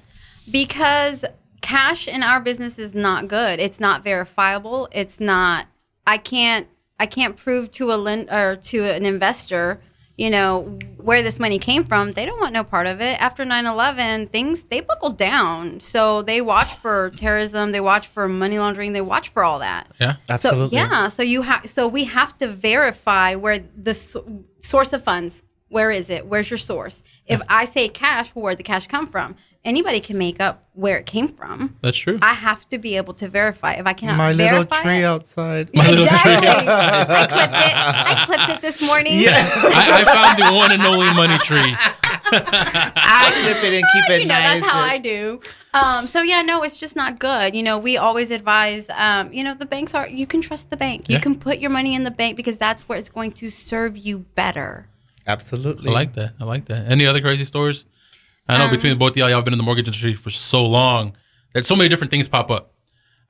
because 0.50 1.24
cash 1.60 2.08
in 2.08 2.22
our 2.22 2.40
business 2.40 2.78
is 2.78 2.94
not 2.94 3.28
good. 3.28 3.60
It's 3.60 3.80
not 3.80 4.02
verifiable. 4.02 4.88
It's 4.92 5.20
not. 5.20 5.66
I 6.06 6.18
can't. 6.18 6.66
I 6.98 7.06
can't 7.06 7.36
prove 7.36 7.70
to 7.72 7.92
a 7.92 7.96
lend 7.96 8.28
or 8.30 8.56
to 8.56 8.84
an 8.84 9.06
investor, 9.06 9.80
you 10.20 10.28
know, 10.28 10.64
where 10.98 11.22
this 11.22 11.40
money 11.40 11.58
came 11.58 11.82
from. 11.82 12.12
They 12.12 12.26
don't 12.26 12.38
want 12.38 12.52
no 12.52 12.62
part 12.62 12.86
of 12.86 13.00
it. 13.00 13.18
After 13.22 13.42
9/11, 13.42 14.28
things 14.28 14.64
they 14.64 14.80
buckle 14.82 15.08
down. 15.08 15.80
So 15.80 16.20
they 16.20 16.42
watch 16.42 16.74
for 16.82 17.08
terrorism. 17.16 17.72
They 17.72 17.80
watch 17.80 18.06
for 18.08 18.28
money 18.28 18.58
laundering. 18.58 18.92
They 18.92 19.00
watch 19.00 19.30
for 19.30 19.42
all 19.42 19.60
that. 19.60 19.86
Yeah. 19.98 20.16
Absolutely. 20.28 20.68
So 20.68 20.74
yeah, 20.74 21.08
so 21.08 21.22
you 21.22 21.40
have 21.40 21.70
so 21.70 21.88
we 21.88 22.04
have 22.04 22.36
to 22.36 22.48
verify 22.48 23.34
where 23.34 23.60
the 23.74 23.94
so- 23.94 24.44
source 24.60 24.92
of 24.92 25.02
funds. 25.02 25.42
Where 25.68 25.90
is 25.90 26.10
it? 26.10 26.26
Where's 26.26 26.50
your 26.50 26.58
source? 26.58 27.02
If 27.26 27.40
I 27.48 27.64
say 27.64 27.88
cash, 27.88 28.34
well, 28.34 28.42
where'd 28.42 28.58
the 28.58 28.62
cash 28.64 28.88
come 28.88 29.06
from? 29.06 29.36
Anybody 29.62 30.00
can 30.00 30.16
make 30.16 30.40
up 30.40 30.64
where 30.72 30.96
it 30.96 31.04
came 31.04 31.28
from. 31.28 31.76
That's 31.82 31.98
true. 31.98 32.18
I 32.22 32.32
have 32.32 32.66
to 32.70 32.78
be 32.78 32.96
able 32.96 33.12
to 33.14 33.28
verify. 33.28 33.74
If 33.74 33.86
I 33.86 33.92
cannot 33.92 34.16
My 34.16 34.32
little 34.32 34.64
tree 34.64 35.00
it, 35.00 35.04
outside. 35.04 35.68
little 35.74 35.94
tree 35.96 36.04
exactly. 36.04 36.46
I 36.48 37.26
clipped 37.28 37.52
it. 37.52 37.76
I 37.76 38.24
clipped 38.24 38.50
it 38.50 38.62
this 38.62 38.80
morning. 38.80 39.20
Yeah. 39.20 39.32
I, 39.36 40.00
I 40.00 40.04
found 40.04 40.38
the 40.42 40.56
one 40.56 40.72
and 40.72 40.80
only 40.82 41.12
money 41.14 41.36
tree. 41.44 41.76
I 42.32 43.30
clip 43.42 43.64
it 43.70 43.74
and 43.74 43.84
keep 43.92 44.10
it 44.16 44.22
you 44.22 44.28
know, 44.28 44.34
nice. 44.34 44.60
that's 44.62 44.72
how 44.72 44.80
I 44.80 44.96
do. 44.98 45.40
Um, 45.74 46.06
so 46.06 46.22
yeah, 46.22 46.40
no, 46.42 46.62
it's 46.62 46.78
just 46.78 46.96
not 46.96 47.18
good. 47.18 47.54
You 47.54 47.62
know, 47.62 47.78
we 47.78 47.96
always 47.98 48.30
advise, 48.30 48.86
um, 48.96 49.30
you 49.32 49.44
know, 49.44 49.54
the 49.54 49.66
banks 49.66 49.94
are, 49.94 50.08
you 50.08 50.26
can 50.26 50.40
trust 50.40 50.70
the 50.70 50.76
bank. 50.76 51.08
You 51.08 51.14
Yeah. 51.16 51.20
can 51.20 51.38
put 51.38 51.58
your 51.58 51.70
money 51.70 51.94
in 51.94 52.04
the 52.04 52.10
bank 52.10 52.36
because 52.36 52.56
that's 52.56 52.88
where 52.88 52.98
it's 52.98 53.10
going 53.10 53.32
to 53.32 53.50
serve 53.50 53.96
you 53.96 54.20
better. 54.34 54.86
Absolutely. 55.26 55.90
I 55.90 55.92
like 55.92 56.14
that. 56.14 56.32
I 56.40 56.44
like 56.44 56.64
that. 56.66 56.90
Any 56.90 57.06
other 57.06 57.20
crazy 57.20 57.44
stories? 57.44 57.84
I 58.54 58.58
know 58.58 58.64
Um, 58.64 58.70
between 58.70 58.96
both 58.98 59.12
of 59.12 59.16
y'all, 59.16 59.28
y'all 59.28 59.38
have 59.38 59.44
been 59.44 59.54
in 59.54 59.58
the 59.58 59.64
mortgage 59.64 59.86
industry 59.86 60.14
for 60.14 60.30
so 60.30 60.64
long 60.66 61.14
that 61.54 61.64
so 61.66 61.76
many 61.76 61.88
different 61.88 62.10
things 62.10 62.28
pop 62.28 62.50
up. 62.50 62.72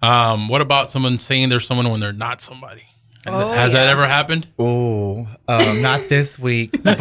Um, 0.02 0.48
what 0.48 0.60
about 0.60 0.88
someone 0.90 1.18
saying 1.18 1.48
they're 1.50 1.60
someone 1.60 1.88
when 1.90 2.00
they're 2.00 2.12
not 2.12 2.40
somebody? 2.40 2.82
Oh, 3.26 3.52
Has 3.52 3.72
that 3.72 3.86
ever 3.88 4.06
happened? 4.08 4.46
Oh, 4.58 5.28
um, 5.46 5.82
not 5.82 6.00
this 6.08 6.38
week, 6.38 6.82
but 6.82 6.98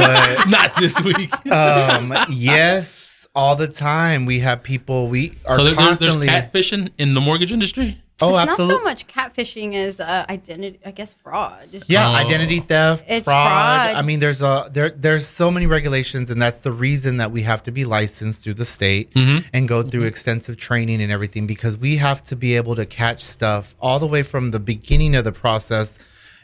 not 0.49 0.75
this 0.77 0.99
week. 1.01 1.31
um, 1.49 2.13
yes, 2.29 3.25
all 3.33 3.55
the 3.55 3.69
time 3.69 4.25
we 4.25 4.39
have 4.39 4.61
people. 4.61 5.07
We 5.07 5.37
are 5.45 5.55
so 5.55 5.63
there, 5.63 5.73
there's, 5.75 5.99
there's 5.99 6.11
constantly. 6.15 6.27
catfishing 6.27 6.89
in 6.97 7.13
the 7.13 7.21
mortgage 7.21 7.53
industry. 7.53 8.01
Oh, 8.21 8.37
it's 8.37 8.49
absolutely. 8.51 8.75
not 8.75 8.79
so 8.81 8.83
much 8.83 9.07
catfishing 9.07 9.75
as 9.75 9.99
uh, 9.99 10.25
identity, 10.29 10.79
I 10.85 10.91
guess, 10.91 11.13
fraud. 11.13 11.67
It's 11.71 11.89
Yeah, 11.89 12.09
Oh. 12.09 12.15
identity 12.15 12.59
theft, 12.59 13.05
It's 13.07 13.23
fraud. 13.25 13.47
fraud. 13.91 13.95
I 13.95 14.01
mean, 14.01 14.19
there's 14.19 14.41
a 14.41 14.69
there 14.71 14.89
there's 14.89 15.27
so 15.27 15.49
many 15.51 15.65
regulations, 15.67 16.29
and 16.31 16.41
that's 16.41 16.61
the 16.61 16.71
reason 16.71 17.17
that 17.17 17.31
we 17.31 17.41
have 17.43 17.63
to 17.63 17.71
be 17.71 17.85
licensed 17.85 18.43
through 18.43 18.55
the 18.55 18.65
state 18.65 19.13
Mm-hmm. 19.13 19.47
and 19.53 19.67
go 19.67 19.83
through 19.83 20.03
extensive 20.03 20.57
training 20.57 21.01
and 21.01 21.11
everything 21.11 21.47
because 21.47 21.77
we 21.77 21.97
have 21.97 22.23
to 22.25 22.35
be 22.35 22.55
able 22.55 22.75
to 22.75 22.85
catch 22.85 23.21
stuff 23.23 23.75
all 23.79 23.99
the 23.99 24.07
way 24.07 24.23
from 24.23 24.51
the 24.51 24.59
beginning 24.59 25.15
of 25.15 25.23
the 25.23 25.31
process 25.31 25.97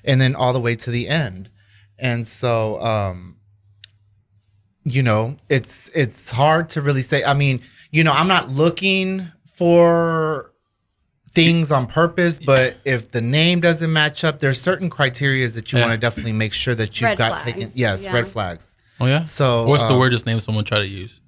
and 0.04 0.22
then 0.22 0.36
all 0.36 0.54
the 0.54 0.60
way 0.60 0.76
to 0.76 0.92
the 0.92 1.08
end. 1.08 1.50
And 1.98 2.28
so, 2.28 2.82
um, 2.82 3.38
you 4.84 5.02
know, 5.02 5.38
it's 5.50 5.90
it's 5.96 6.30
hard 6.32 6.70
to 6.70 6.82
really 6.82 7.02
say. 7.02 7.24
I 7.24 7.34
mean, 7.34 7.62
you 7.92 8.04
know, 8.04 8.12
I'm 8.12 8.28
not 8.28 8.50
looking 8.50 9.28
for 9.56 10.52
things 11.36 11.72
on 11.72 11.86
purpose, 11.86 12.40
but 12.40 12.78
if 12.86 13.12
the 13.12 13.22
name 13.22 13.60
doesn't 13.60 13.92
match 13.92 14.24
up, 14.24 14.40
there's 14.40 14.60
certain 14.62 14.90
criteria 14.90 15.48
that 15.50 15.72
you 15.72 15.78
Yeah. 15.80 15.86
want 15.86 15.94
to 15.96 16.00
definitely 16.00 16.32
make 16.32 16.54
sure 16.54 16.74
that 16.76 17.00
you've 17.00 17.10
Red 17.10 17.18
got 17.18 17.42
flags, 17.44 17.58
taken. 17.58 17.72
Yes, 17.76 18.04
yeah. 18.04 18.14
red 18.14 18.28
flags. 18.28 18.76
Oh 19.00 19.06
yeah. 19.06 19.26
So, 19.26 19.68
what's 19.68 19.84
the 19.84 19.94
um, 19.94 20.00
weirdest 20.00 20.26
name 20.26 20.40
someone 20.40 20.64
try 20.64 20.80
to 20.80 20.88
use? 20.88 21.20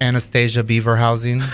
Anastasia 0.00 0.62
Beaver 0.62 0.96
Housing. 0.96 1.40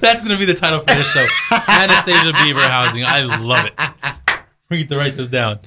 That's 0.00 0.22
gonna 0.22 0.38
be 0.38 0.44
the 0.44 0.54
title 0.54 0.80
for 0.80 0.86
this 0.86 1.06
show. 1.12 1.26
Anastasia 1.68 2.32
Beaver 2.42 2.60
Housing. 2.60 3.04
I 3.04 3.20
love 3.22 3.66
it. 3.66 4.40
We 4.70 4.78
need 4.78 4.88
to 4.88 4.96
write 4.96 5.16
this 5.16 5.28
down. 5.28 5.60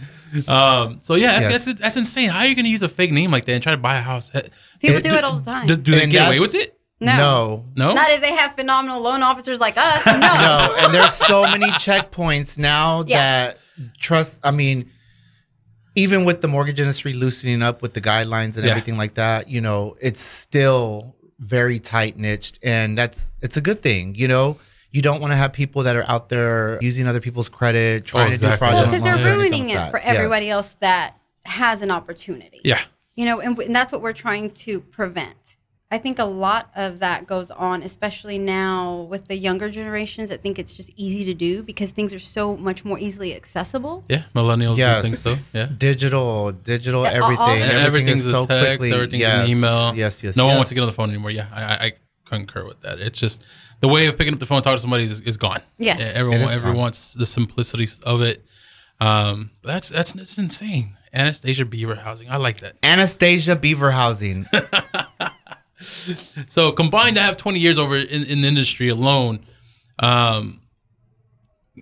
Um, 0.48 1.00
so 1.02 1.16
yeah, 1.16 1.34
that's, 1.40 1.50
Yes. 1.50 1.66
that's 1.66 1.80
that's 1.80 1.98
insane. 1.98 2.30
How 2.30 2.40
are 2.40 2.46
you 2.48 2.56
gonna 2.56 2.68
use 2.68 2.82
a 2.84 2.90
fake 2.90 3.12
name 3.12 3.32
like 3.32 3.46
that 3.46 3.54
and 3.54 3.64
try 3.64 3.72
to 3.72 3.78
buy 3.78 3.96
a 3.98 4.02
house? 4.02 4.30
People 4.32 4.98
It- 4.98 5.04
do 5.04 5.12
it 5.12 5.24
all 5.24 5.40
the 5.40 5.46
time. 5.50 5.68
Do, 5.68 5.76
do 5.78 5.92
they 5.94 6.04
And 6.04 6.12
get 6.12 6.28
away 6.28 6.40
with 6.40 6.56
it? 6.56 6.77
No. 7.00 7.66
No. 7.76 7.94
Not 7.94 8.10
if 8.12 8.22
they 8.22 8.34
have 8.34 8.56
phenomenal 8.56 9.02
loan 9.02 9.22
officers 9.24 9.60
like 9.60 9.76
us. 9.78 10.06
No. 10.06 10.14
no, 10.20 10.76
and 10.80 10.94
there's 10.94 11.14
so 11.14 11.44
many 11.44 11.68
checkpoints 11.72 12.58
now 12.58 13.04
Yeah. 13.06 13.18
that 13.18 13.58
trust. 14.00 14.40
I 14.44 14.52
mean, 14.52 14.90
even 15.96 16.26
with 16.26 16.42
the 16.42 16.48
mortgage 16.48 16.80
industry 16.80 17.14
loosening 17.14 17.62
up 17.62 17.82
with 17.82 17.94
the 17.94 18.02
guidelines 18.02 18.56
and 18.58 18.66
Yeah. 18.66 18.72
everything 18.72 18.98
like 18.98 19.16
that, 19.16 19.50
you 19.50 19.62
know, 19.62 19.96
it's 20.02 20.22
still 20.22 21.16
very 21.40 21.80
tight 21.80 22.18
niched, 22.18 22.60
and 22.64 22.98
that's 22.98 23.32
it's 23.42 23.58
a 23.58 23.62
good 23.62 23.82
thing. 23.84 24.16
You 24.16 24.28
know, 24.28 24.58
you 24.92 25.02
don't 25.04 25.22
want 25.22 25.32
to 25.32 25.38
have 25.38 25.54
people 25.54 25.84
that 25.84 25.96
are 25.96 26.06
out 26.08 26.30
there 26.30 26.80
using 26.82 27.08
other 27.08 27.20
people's 27.20 27.50
credit, 27.50 28.04
oh, 28.04 28.18
trying 28.18 28.32
exactly. 28.32 28.50
to 28.50 28.54
do 28.56 28.58
fraudulent 28.58 28.92
because 28.92 29.04
loans 29.06 29.24
they're 29.24 29.36
ruining 29.38 29.64
like 29.68 29.72
it 29.72 29.76
that. 29.76 29.92
for 29.92 30.00
everybody 30.00 30.46
Yes. 30.48 30.54
else 30.54 30.76
that 30.80 31.16
has 31.46 31.82
an 31.84 31.92
opportunity. 31.92 32.60
Yeah. 32.64 32.82
You 33.16 33.26
know, 33.26 33.40
and, 33.40 33.58
and 33.60 33.76
that's 33.76 33.92
what 33.92 34.02
we're 34.02 34.14
trying 34.14 34.52
to 34.52 34.80
prevent. 34.80 35.57
I 35.90 35.98
think 36.00 36.20
a 36.20 36.26
lot 36.26 36.70
of 36.76 37.00
that 37.00 37.28
goes 37.28 37.50
on, 37.50 37.82
especially 37.82 38.38
now 38.38 39.08
with 39.10 39.30
the 39.30 39.36
younger 39.36 39.70
generations 39.70 40.28
that 40.30 40.42
think 40.42 40.60
it's 40.60 40.74
just 40.76 40.92
easy 40.98 41.24
to 41.26 41.34
do 41.34 41.64
because 41.64 41.92
things 41.92 42.14
are 42.14 42.20
so 42.20 42.58
much 42.58 42.84
more 42.84 43.00
easily 43.00 43.34
accessible. 43.34 44.04
Yeah. 44.10 44.24
Millennials 44.36 44.76
Yes, 44.78 45.02
do 45.04 45.10
think 45.10 45.16
so. 45.40 45.58
Yeah. 45.58 45.70
digital, 45.78 46.52
digital, 46.52 47.04
Yeah, 47.04 47.20
all- 47.20 47.38
all 47.38 47.50
everything. 47.52 47.78
everything's 47.78 48.26
is 48.26 48.32
so 48.32 48.44
a 48.44 48.48
text, 48.48 48.68
quickly. 48.80 48.92
everything's 48.94 49.22
yes, 49.22 49.46
an 49.46 49.50
email. 49.50 49.96
Yes, 49.96 50.24
yes. 50.26 50.36
No 50.36 50.46
one 50.46 50.58
wants 50.58 50.70
to 50.70 50.76
get 50.76 50.82
on 50.82 50.88
the 50.88 50.94
phone 50.94 51.10
anymore. 51.10 51.32
Yeah, 51.32 51.48
I, 51.54 51.64
I, 51.64 51.76
I 51.86 51.94
concur 52.26 52.66
with 52.66 52.82
that. 52.82 53.00
It's 53.00 53.18
just 53.18 53.42
the 53.80 53.88
way 53.88 54.08
of 54.08 54.18
picking 54.18 54.34
up 54.34 54.40
the 54.40 54.46
phone, 54.46 54.58
and 54.58 54.64
talking 54.66 54.76
to 54.78 54.82
somebody 54.82 55.06
is, 55.06 55.22
is 55.22 55.38
gone. 55.38 55.62
Yes. 55.78 56.00
Yeah, 56.02 56.12
everyone, 56.20 56.42
It 56.42 56.44
is 56.44 56.52
everyone 56.52 56.74
gone. 56.74 56.82
wants 56.82 57.14
the 57.14 57.26
simplicity 57.26 57.88
of 58.04 58.22
it. 58.22 58.44
Um, 59.00 59.52
but 59.62 59.70
that's 59.70 59.88
that's 59.90 60.12
that's 60.14 60.38
insane. 60.38 60.98
Anastasia 61.14 61.64
Beaver 61.66 61.96
Housing. 61.96 62.30
I 62.30 62.36
like 62.38 62.60
that. 62.60 62.76
Anastasia 62.84 63.56
Beaver 63.56 63.92
Housing. 63.92 64.46
So 66.48 66.72
combined 66.72 67.16
to 67.16 67.22
have 67.22 67.38
20 67.38 67.60
years 67.60 67.78
over 67.78 67.96
in, 67.98 68.24
in 68.26 68.42
the 68.42 68.48
industry 68.48 68.90
alone, 68.90 69.40
um, 70.00 70.62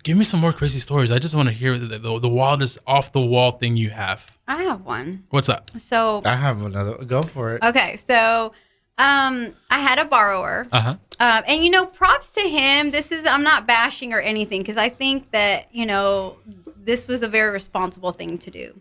give 0.03 0.17
me 0.17 0.23
some 0.23 0.39
more 0.39 0.53
crazy 0.53 0.79
stories. 0.79 1.11
I 1.11 1.19
just 1.19 1.35
want 1.35 1.47
to 1.49 1.53
hear 1.53 1.77
the, 1.77 1.97
the, 1.99 2.19
the 2.19 2.29
wildest 2.29 2.77
off 2.85 3.11
the 3.11 3.21
wall 3.21 3.51
thing 3.51 3.75
you 3.77 3.89
have. 3.89 4.25
I 4.47 4.63
have 4.63 4.81
one. 4.85 5.23
What's 5.29 5.49
up? 5.49 5.71
So, 5.79 6.21
I 6.25 6.35
have 6.35 6.61
another. 6.61 6.97
Go 7.05 7.21
for 7.21 7.55
it. 7.55 7.63
okay, 7.63 7.95
so 7.95 8.53
um, 8.97 9.53
I 9.69 9.79
had 9.79 9.99
a 9.99 10.05
borrower. 10.05 10.67
Uh 10.71 10.81
huh. 10.81 10.95
Um, 11.19 11.43
and 11.47 11.63
you 11.63 11.71
know, 11.71 11.85
props 11.85 12.31
to 12.33 12.41
him. 12.41 12.91
This 12.91 13.11
is 13.11 13.25
I'm 13.25 13.43
not 13.43 13.65
bashing 13.65 14.13
or 14.13 14.19
anything 14.19 14.61
because 14.61 14.77
I 14.77 14.89
think 14.89 15.31
that 15.31 15.67
you 15.73 15.85
know 15.85 16.37
this 16.77 17.07
was 17.07 17.23
a 17.23 17.27
very 17.27 17.51
responsible 17.51 18.11
thing 18.11 18.37
to 18.39 18.51
do. 18.51 18.79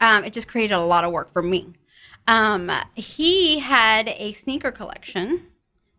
Um, 0.00 0.24
it 0.24 0.32
just 0.32 0.48
created 0.48 0.74
a 0.74 0.80
lot 0.80 1.04
of 1.04 1.12
work 1.12 1.32
for 1.32 1.42
me. 1.42 1.74
Um, 2.28 2.70
he 2.94 3.60
had 3.60 4.08
a 4.08 4.32
sneaker 4.32 4.70
collection 4.72 5.42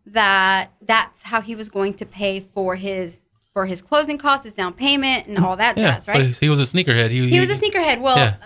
that 0.06 0.70
that's 0.82 1.22
how 1.24 1.40
he 1.40 1.54
was 1.54 1.68
going 1.68 1.94
to 1.94 2.06
pay 2.06 2.40
for 2.40 2.76
his 2.76 3.20
for 3.54 3.66
his 3.66 3.82
closing 3.82 4.18
costs, 4.18 4.44
his 4.44 4.54
down 4.54 4.72
payment, 4.72 5.26
and 5.26 5.38
all 5.38 5.56
that 5.56 5.76
Yeah. 5.76 5.94
jazz, 5.94 6.06
right? 6.06 6.32
So 6.34 6.40
he 6.40 6.48
was 6.48 6.60
a 6.60 6.62
sneakerhead. 6.62 7.10
He, 7.10 7.28
He 7.28 7.40
was 7.40 7.50
a 7.50 7.54
sneakerhead. 7.54 8.00
Well, 8.00 8.16
Yeah. 8.16 8.36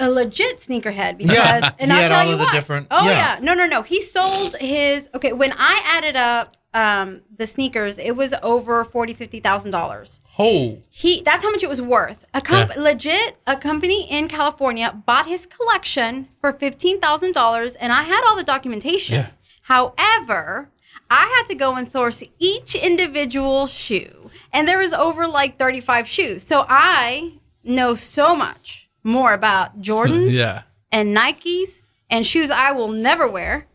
a, 0.00 0.06
a 0.06 0.10
legit 0.10 0.56
sneakerhead 0.58 1.18
because, 1.18 1.36
Yeah. 1.36 1.72
and 1.78 1.90
He 1.90 1.96
I'll 1.96 2.02
had 2.02 2.08
tell 2.08 2.20
all 2.20 2.26
you 2.26 2.32
of 2.34 2.38
the 2.38 2.46
different- 2.52 2.86
oh 2.90 3.04
yeah. 3.04 3.34
yeah. 3.34 3.38
no, 3.42 3.52
no, 3.52 3.66
no. 3.66 3.82
He 3.82 4.00
sold 4.00 4.56
his. 4.56 5.08
Okay, 5.14 5.32
when 5.34 5.52
I 5.58 5.82
added 5.84 6.16
up 6.16 6.56
um, 6.74 7.22
the 7.34 7.46
sneakers, 7.46 7.98
it 7.98 8.16
was 8.16 8.34
over 8.42 8.84
forty, 8.84 9.14
fifty 9.14 9.40
thousand 9.40 9.70
dollars. 9.70 10.20
Oh. 10.38 10.78
He 10.90 11.22
that's 11.22 11.42
how 11.44 11.50
much 11.50 11.62
it 11.62 11.68
was 11.68 11.80
worth. 11.80 12.24
A 12.34 12.40
comp- 12.40 12.74
Yeah. 12.74 12.82
legit 12.82 13.36
a 13.46 13.56
company 13.56 14.10
in 14.10 14.28
California 14.28 14.92
bought 15.06 15.26
his 15.26 15.46
collection 15.46 16.28
for 16.40 16.50
fifteen 16.52 17.00
thousand 17.00 17.32
dollars, 17.32 17.76
and 17.76 17.92
I 17.92 18.02
had 18.02 18.22
all 18.26 18.36
the 18.36 18.42
documentation. 18.44 19.16
Yeah. 19.16 19.30
However, 19.62 20.70
I 21.10 21.32
had 21.38 21.46
to 21.48 21.54
go 21.54 21.74
and 21.74 21.90
source 21.90 22.22
each 22.38 22.74
individual 22.74 23.66
shoe, 23.66 24.30
and 24.52 24.66
there 24.66 24.78
was 24.78 24.92
over 24.92 25.26
like 25.26 25.58
thirty 25.58 25.80
five 25.80 26.06
shoes. 26.08 26.42
So 26.42 26.64
I 26.68 27.34
know 27.62 27.94
so 27.94 28.34
much 28.34 28.88
more 29.02 29.32
about 29.32 29.80
Jordans 29.88 30.30
Yeah. 30.30 30.62
and 30.90 31.16
Nikes 31.16 31.80
and 32.10 32.26
shoes 32.26 32.50
I 32.50 32.72
will 32.72 32.88
never 32.88 33.28
wear 33.28 33.66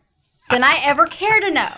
than 0.50 0.64
I 0.64 0.80
ever 0.84 1.06
care 1.06 1.40
to 1.40 1.50
know. 1.50 1.68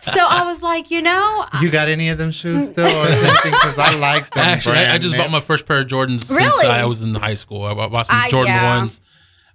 So 0.00 0.20
I 0.20 0.44
was 0.44 0.62
like, 0.62 0.90
you 0.90 1.02
know, 1.02 1.44
You 1.60 1.70
got 1.70 1.88
any 1.88 2.08
of 2.08 2.18
them 2.18 2.30
shoes 2.32 2.66
still, 2.66 2.86
or 2.86 3.06
something? 3.06 3.50
Because 3.52 3.78
I 3.78 3.94
like 3.96 4.30
them. 4.34 4.44
Actually, 4.44 4.78
I, 4.78 4.94
I 4.94 4.98
just 4.98 5.12
name. 5.12 5.20
bought 5.20 5.30
my 5.30 5.40
first 5.40 5.66
pair 5.66 5.80
of 5.80 5.86
Jordans 5.86 6.24
since 6.24 6.30
Really? 6.30 6.68
I 6.68 6.84
was 6.86 7.02
in 7.02 7.14
high 7.14 7.34
school. 7.34 7.64
I 7.64 7.74
bought 7.74 7.92
bought 7.92 8.06
some 8.06 8.16
I- 8.16 8.28
Jordan 8.30 8.52
yeah. 8.54 8.78
ones. 8.78 9.00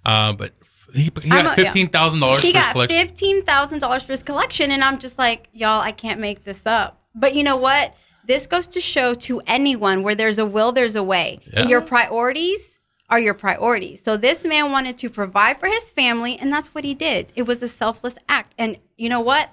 Uh, 0.06 0.32
but 0.32 0.52
he, 0.94 1.02
he 1.22 1.28
got 1.28 1.54
fifteen 1.54 1.88
thousand 1.88 2.20
dollars 2.20 2.40
for 2.40 2.46
he 2.46 2.52
his 2.52 2.62
got 2.62 2.72
collection. 2.72 2.96
fifteen 3.06 3.44
thousand 3.44 3.80
dollars 3.80 4.02
for 4.02 4.12
his 4.12 4.22
collection, 4.22 4.70
and 4.70 4.82
I'm 4.82 4.98
just 4.98 5.18
like, 5.18 5.48
y'all, 5.52 5.80
I 5.82 5.92
can't 5.92 6.18
make 6.20 6.44
this 6.44 6.64
up. 6.66 7.02
But 7.14 7.34
you 7.34 7.42
know 7.42 7.56
what? 7.56 7.94
This 8.24 8.46
goes 8.46 8.68
to 8.68 8.80
show 8.80 9.14
to 9.14 9.40
anyone 9.46 10.02
where 10.02 10.14
there's 10.14 10.38
a 10.38 10.46
will, 10.46 10.72
there's 10.72 10.96
a 10.96 11.02
way. 11.02 11.40
Yeah. 11.52 11.60
And 11.62 11.70
your 11.70 11.80
priorities 11.82 12.77
are 13.10 13.18
your 13.18 13.34
priorities. 13.34 14.02
So 14.02 14.16
this 14.16 14.44
man 14.44 14.70
wanted 14.70 14.98
to 14.98 15.10
provide 15.10 15.58
for 15.58 15.66
his 15.66 15.90
family, 15.90 16.38
and 16.38 16.52
that's 16.52 16.74
what 16.74 16.84
he 16.84 16.94
did. 16.94 17.32
It 17.34 17.42
was 17.42 17.62
a 17.62 17.68
selfless 17.68 18.16
act, 18.28 18.54
and 18.58 18.78
you 18.96 19.08
know 19.08 19.20
what? 19.20 19.50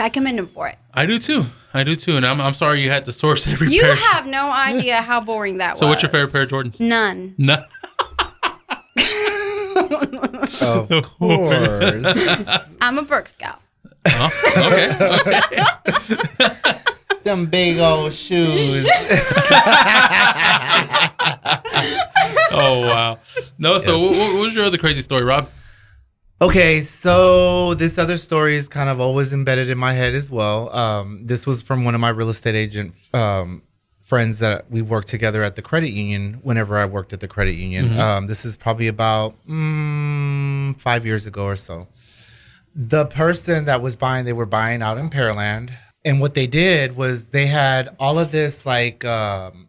I 0.00 0.08
commend 0.08 0.38
him 0.38 0.46
for 0.46 0.68
it. 0.68 0.76
I 0.94 1.06
do 1.06 1.18
too. 1.18 1.44
I 1.74 1.82
do 1.82 1.96
too. 1.96 2.16
And 2.16 2.24
I'm, 2.24 2.40
I'm 2.40 2.54
sorry 2.54 2.82
you 2.82 2.88
had 2.90 3.04
to 3.06 3.12
source 3.12 3.48
every 3.48 3.72
You 3.72 3.82
pair. 3.82 3.96
have 3.96 4.26
no 4.26 4.50
idea 4.56 5.02
how 5.02 5.20
boring 5.20 5.58
that 5.58 5.72
was. 5.72 5.80
so 5.80 5.88
what's 5.88 6.02
your 6.02 6.10
favorite 6.10 6.32
pair 6.32 6.42
of 6.42 6.48
Jordans? 6.50 6.78
None. 6.80 7.34
No. 7.38 7.64
Of 10.60 10.88
course. 11.18 12.06
I'm 12.82 12.98
a 12.98 13.02
Burke 13.02 13.28
Scout. 13.28 13.60
Oh, 14.06 14.30
okay. 14.66 14.92
them 17.24 17.46
big 17.46 17.78
old 17.78 18.12
shoes. 18.12 18.86
Oh 22.50 22.80
wow. 22.86 23.18
So 23.78 23.98
what, 23.98 24.12
what 24.12 24.40
was 24.40 24.54
your 24.54 24.64
other 24.64 24.78
crazy 24.78 25.02
story, 25.02 25.24
Rob? 25.24 25.48
Okay, 26.40 26.82
so 26.82 27.74
this 27.74 27.98
other 27.98 28.16
story 28.16 28.54
is 28.54 28.68
kind 28.68 28.88
of 28.88 29.00
always 29.00 29.32
embedded 29.32 29.70
in 29.70 29.76
my 29.78 29.92
head 29.92 30.14
as 30.14 30.30
well. 30.30 30.70
Um, 30.74 31.26
this 31.26 31.46
was 31.48 31.60
from 31.60 31.84
one 31.84 31.96
of 31.96 32.00
my 32.00 32.10
real 32.10 32.28
estate 32.28 32.54
agent 32.54 32.94
um, 33.12 33.62
friends 34.02 34.38
that 34.38 34.70
we 34.70 34.80
worked 34.80 35.08
together 35.08 35.42
at 35.42 35.56
the 35.56 35.62
credit 35.62 35.90
union. 35.90 36.40
Whenever 36.44 36.78
I 36.78 36.84
worked 36.86 37.12
at 37.12 37.18
the 37.18 37.26
credit 37.26 37.54
union, 37.56 37.98
um, 37.98 38.26
this 38.28 38.44
is 38.44 38.56
probably 38.56 38.86
about 38.86 39.34
mm, 39.46 40.80
five 40.80 41.04
years 41.04 41.26
ago 41.26 41.44
or 41.44 41.56
so. 41.56 41.88
The 42.74 43.06
person 43.06 43.64
that 43.64 43.82
was 43.82 43.96
buying, 43.96 44.24
they 44.24 44.32
were 44.32 44.46
buying 44.46 44.80
out 44.80 44.96
in 44.96 45.10
Pearland, 45.10 45.72
and 46.04 46.20
what 46.20 46.34
they 46.34 46.46
did 46.46 46.96
was 46.96 47.28
they 47.30 47.46
had 47.46 47.96
all 47.98 48.18
of 48.18 48.30
this 48.30 48.64
like 48.64 49.04
um, 49.04 49.68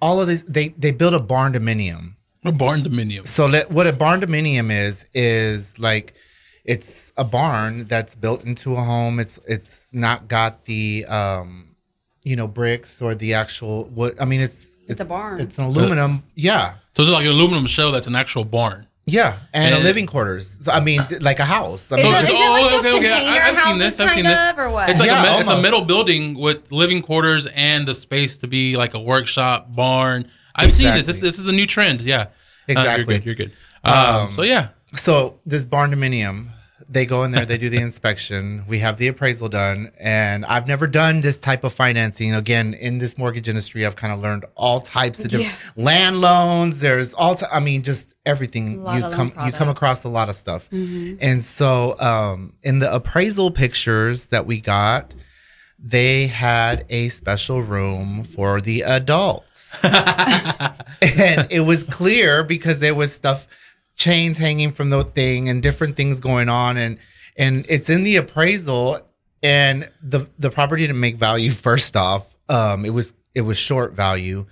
all 0.00 0.22
of 0.22 0.26
this. 0.26 0.42
They 0.48 0.68
they 0.68 0.90
built 0.92 1.12
a 1.12 1.20
barndominium. 1.20 2.14
A 2.48 2.52
barndominium. 2.52 3.26
So 3.26 3.46
let, 3.46 3.70
what 3.70 3.86
a 3.86 3.92
barndominium 3.92 4.70
is 4.72 5.06
is 5.14 5.78
like 5.78 6.14
it's 6.64 7.12
a 7.16 7.24
barn 7.24 7.84
that's 7.86 8.14
built 8.14 8.44
into 8.44 8.74
a 8.76 8.82
home. 8.82 9.20
It's 9.20 9.38
it's 9.46 9.92
not 9.94 10.28
got 10.28 10.64
the 10.64 11.04
um 11.06 11.76
you 12.24 12.36
know 12.36 12.46
bricks 12.46 13.00
or 13.02 13.14
the 13.14 13.34
actual 13.34 13.84
wood. 13.86 14.16
I 14.20 14.24
mean 14.24 14.40
it's 14.40 14.76
it's 14.88 15.00
a 15.00 15.04
barn. 15.04 15.40
It's 15.40 15.58
an 15.58 15.64
aluminum. 15.64 16.22
Yeah. 16.34 16.74
So 16.96 17.02
it's 17.02 17.10
like 17.10 17.24
an 17.26 17.32
aluminum 17.32 17.66
shell 17.66 17.92
that's 17.92 18.06
an 18.06 18.16
actual 18.16 18.44
barn. 18.44 18.86
Yeah, 19.10 19.38
and, 19.54 19.74
And- 19.74 19.82
a 19.82 19.86
living 19.86 20.04
quarters. 20.06 20.64
So, 20.64 20.70
I 20.72 20.80
mean, 20.80 21.00
like 21.20 21.38
a 21.38 21.44
house. 21.46 21.90
I 21.92 21.96
Is 21.96 22.04
mean, 22.04 22.12
it- 22.12 22.20
just- 22.20 22.32
is 22.32 22.38
it 22.38 22.50
like 22.50 22.70
those 22.82 22.92
container 22.92 23.14
I, 23.14 23.38
have 23.38 23.58
seen 23.60 23.78
this. 23.78 24.00
I've 24.00 24.10
seen 24.10 24.24
this. 24.26 24.38
of, 24.50 24.58
or 24.58 24.68
what? 24.70 24.90
It's 24.90 25.00
like 25.00 25.08
Yeah, 25.08 25.22
a, 25.24 25.32
me- 25.34 25.40
it's 25.40 25.48
a 25.48 25.62
metal 25.62 25.82
building 25.86 26.38
with 26.38 26.70
living 26.70 27.00
quarters 27.00 27.46
and 27.54 27.88
the 27.88 27.94
space 27.94 28.36
to 28.38 28.46
be 28.48 28.76
like 28.76 28.92
a 28.92 29.00
workshop 29.00 29.74
barn. 29.74 30.28
I've 30.54 30.72
seen 30.72 30.92
this. 30.92 31.06
This 31.06 31.20
this 31.20 31.38
is 31.38 31.46
a 31.46 31.52
new 31.52 31.66
trend. 31.66 32.02
Yeah. 32.02 32.26
Uh, 32.68 32.72
Exactly. 32.80 33.14
you're 33.14 33.18
good. 33.18 33.26
You're 33.26 33.34
good. 33.34 33.52
Um, 33.84 33.94
Um, 34.26 34.32
so 34.32 34.42
yeah. 34.42 34.68
so 34.94 35.38
this 35.46 35.64
barndominium 35.66 36.48
they 36.90 37.04
go 37.04 37.22
in 37.24 37.32
there 37.32 37.44
they 37.44 37.58
do 37.58 37.68
the 37.68 37.76
inspection 37.76 38.64
we 38.66 38.78
have 38.78 38.96
the 38.96 39.08
appraisal 39.08 39.46
done 39.50 39.92
and 40.00 40.46
i've 40.46 40.66
never 40.66 40.86
done 40.86 41.20
this 41.20 41.36
type 41.36 41.62
of 41.62 41.70
financing 41.74 42.34
again 42.34 42.72
in 42.72 42.96
this 42.96 43.18
mortgage 43.18 43.46
industry 43.46 43.84
i've 43.84 43.94
kind 43.96 44.10
of 44.10 44.20
learned 44.20 44.46
all 44.54 44.80
types 44.80 45.18
of 45.22 45.28
different 45.30 45.52
land 45.76 46.18
loans 46.22 46.80
there's 46.80 47.12
all 47.12 47.34
ti- 47.34 47.44
i 47.52 47.60
mean 47.60 47.82
just 47.82 48.14
everything 48.24 48.80
you 48.94 49.02
come 49.12 49.32
you 49.44 49.52
come 49.52 49.68
across 49.68 50.04
a 50.04 50.08
lot 50.08 50.30
of 50.30 50.34
stuff 50.34 50.66
and 50.72 51.44
so 51.44 51.94
um 52.00 52.54
in 52.62 52.78
the 52.78 52.90
appraisal 52.94 53.50
pictures 53.50 54.28
that 54.28 54.46
we 54.46 54.58
got 54.58 55.12
they 55.78 56.26
had 56.26 56.84
a 56.88 57.08
special 57.08 57.62
room 57.62 58.24
for 58.24 58.60
the 58.60 58.82
adults. 58.82 59.76
And 61.00 61.46
it 61.50 61.60
was 61.60 61.84
clear 61.84 62.42
because 62.42 62.80
there 62.80 62.94
was 62.94 63.12
stuff 63.12 63.46
chains 63.94 64.38
hanging 64.38 64.72
from 64.72 64.90
the 64.90 65.04
thing 65.04 65.48
and 65.48 65.62
different 65.62 65.96
things 65.96 66.20
going 66.20 66.48
on 66.48 66.76
and 66.76 66.98
and 67.36 67.64
it's 67.68 67.88
in 67.88 68.02
the 68.02 68.16
appraisal 68.16 69.00
and 69.42 69.88
the 70.02 70.28
the 70.38 70.50
property 70.50 70.84
didn't 70.86 71.00
make 71.00 71.16
value 71.16 71.50
first 71.68 71.96
off. 71.96 72.26
Um, 72.48 72.84
it 72.84 72.90
was 72.90 73.14
it 73.34 73.42
was 73.42 73.56
short 73.58 73.92
value, 73.92 74.46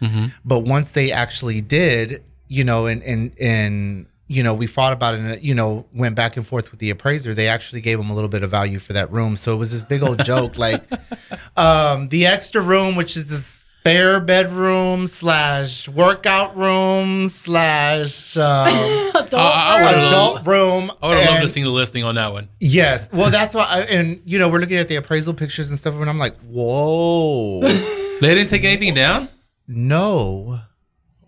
but 0.45 0.61
once 0.61 0.93
they 0.93 1.11
actually 1.11 1.61
did, 1.61 2.23
you 2.47 2.63
know, 2.63 2.87
and 2.87 3.03
and 3.03 3.33
and 3.41 4.07
you 4.29 4.43
know, 4.43 4.55
we 4.55 4.67
fought 4.67 4.93
about 4.93 5.15
it 5.15 5.21
and 5.21 5.43
you 5.43 5.55
know 5.55 5.87
went 5.95 6.15
back 6.17 6.37
and 6.37 6.47
forth 6.47 6.71
with 6.71 6.81
the 6.81 6.91
appraiser. 6.91 7.35
They 7.35 7.49
actually 7.49 7.81
gave 7.81 7.99
them 7.99 8.11
a 8.11 8.15
little 8.15 8.29
bit 8.29 8.43
of 8.43 8.51
value 8.51 8.79
for 8.79 8.93
that 8.95 9.11
room, 9.13 9.37
so 9.37 9.53
it 9.55 9.57
was 9.57 9.71
this 9.73 9.83
big 9.83 10.03
old 10.03 10.25
joke 10.25 10.57
like 10.59 10.83
um, 11.57 12.09
the 12.09 12.27
extra 12.27 12.61
room, 12.61 12.97
which 12.97 13.17
is 13.17 13.29
this 13.31 13.47
spare 13.81 14.19
bedroom 14.19 15.07
slash 15.07 15.89
workout 15.89 16.57
room 16.57 17.29
slash 17.29 18.37
um, 18.37 18.67
Adult 19.15 19.35
I- 19.35 19.79
I 19.79 20.33
would've 20.33 20.47
room. 20.47 20.91
I 21.01 21.09
would 21.09 21.19
have 21.19 21.31
loved 21.31 21.43
to 21.43 21.49
see 21.49 21.63
the 21.63 21.71
listing 21.71 22.03
on 22.03 22.17
that 22.17 22.33
one. 22.33 22.49
Yes. 22.59 23.09
Well, 23.13 23.31
that's 23.31 23.55
why. 23.55 23.65
I, 23.69 23.81
and 23.83 24.21
you 24.25 24.41
know, 24.41 24.49
we're 24.49 24.59
looking 24.59 24.77
at 24.79 24.89
the 24.89 24.97
appraisal 24.97 25.35
pictures 25.35 25.69
and 25.69 25.79
stuff, 25.79 25.95
and 25.95 26.11
I'm 26.11 26.19
like, 26.19 26.37
whoa, 26.41 27.61
They 28.21 28.35
didn't 28.35 28.49
take 28.49 28.65
anything 28.65 28.95
down. 28.95 29.29
no. 29.69 30.61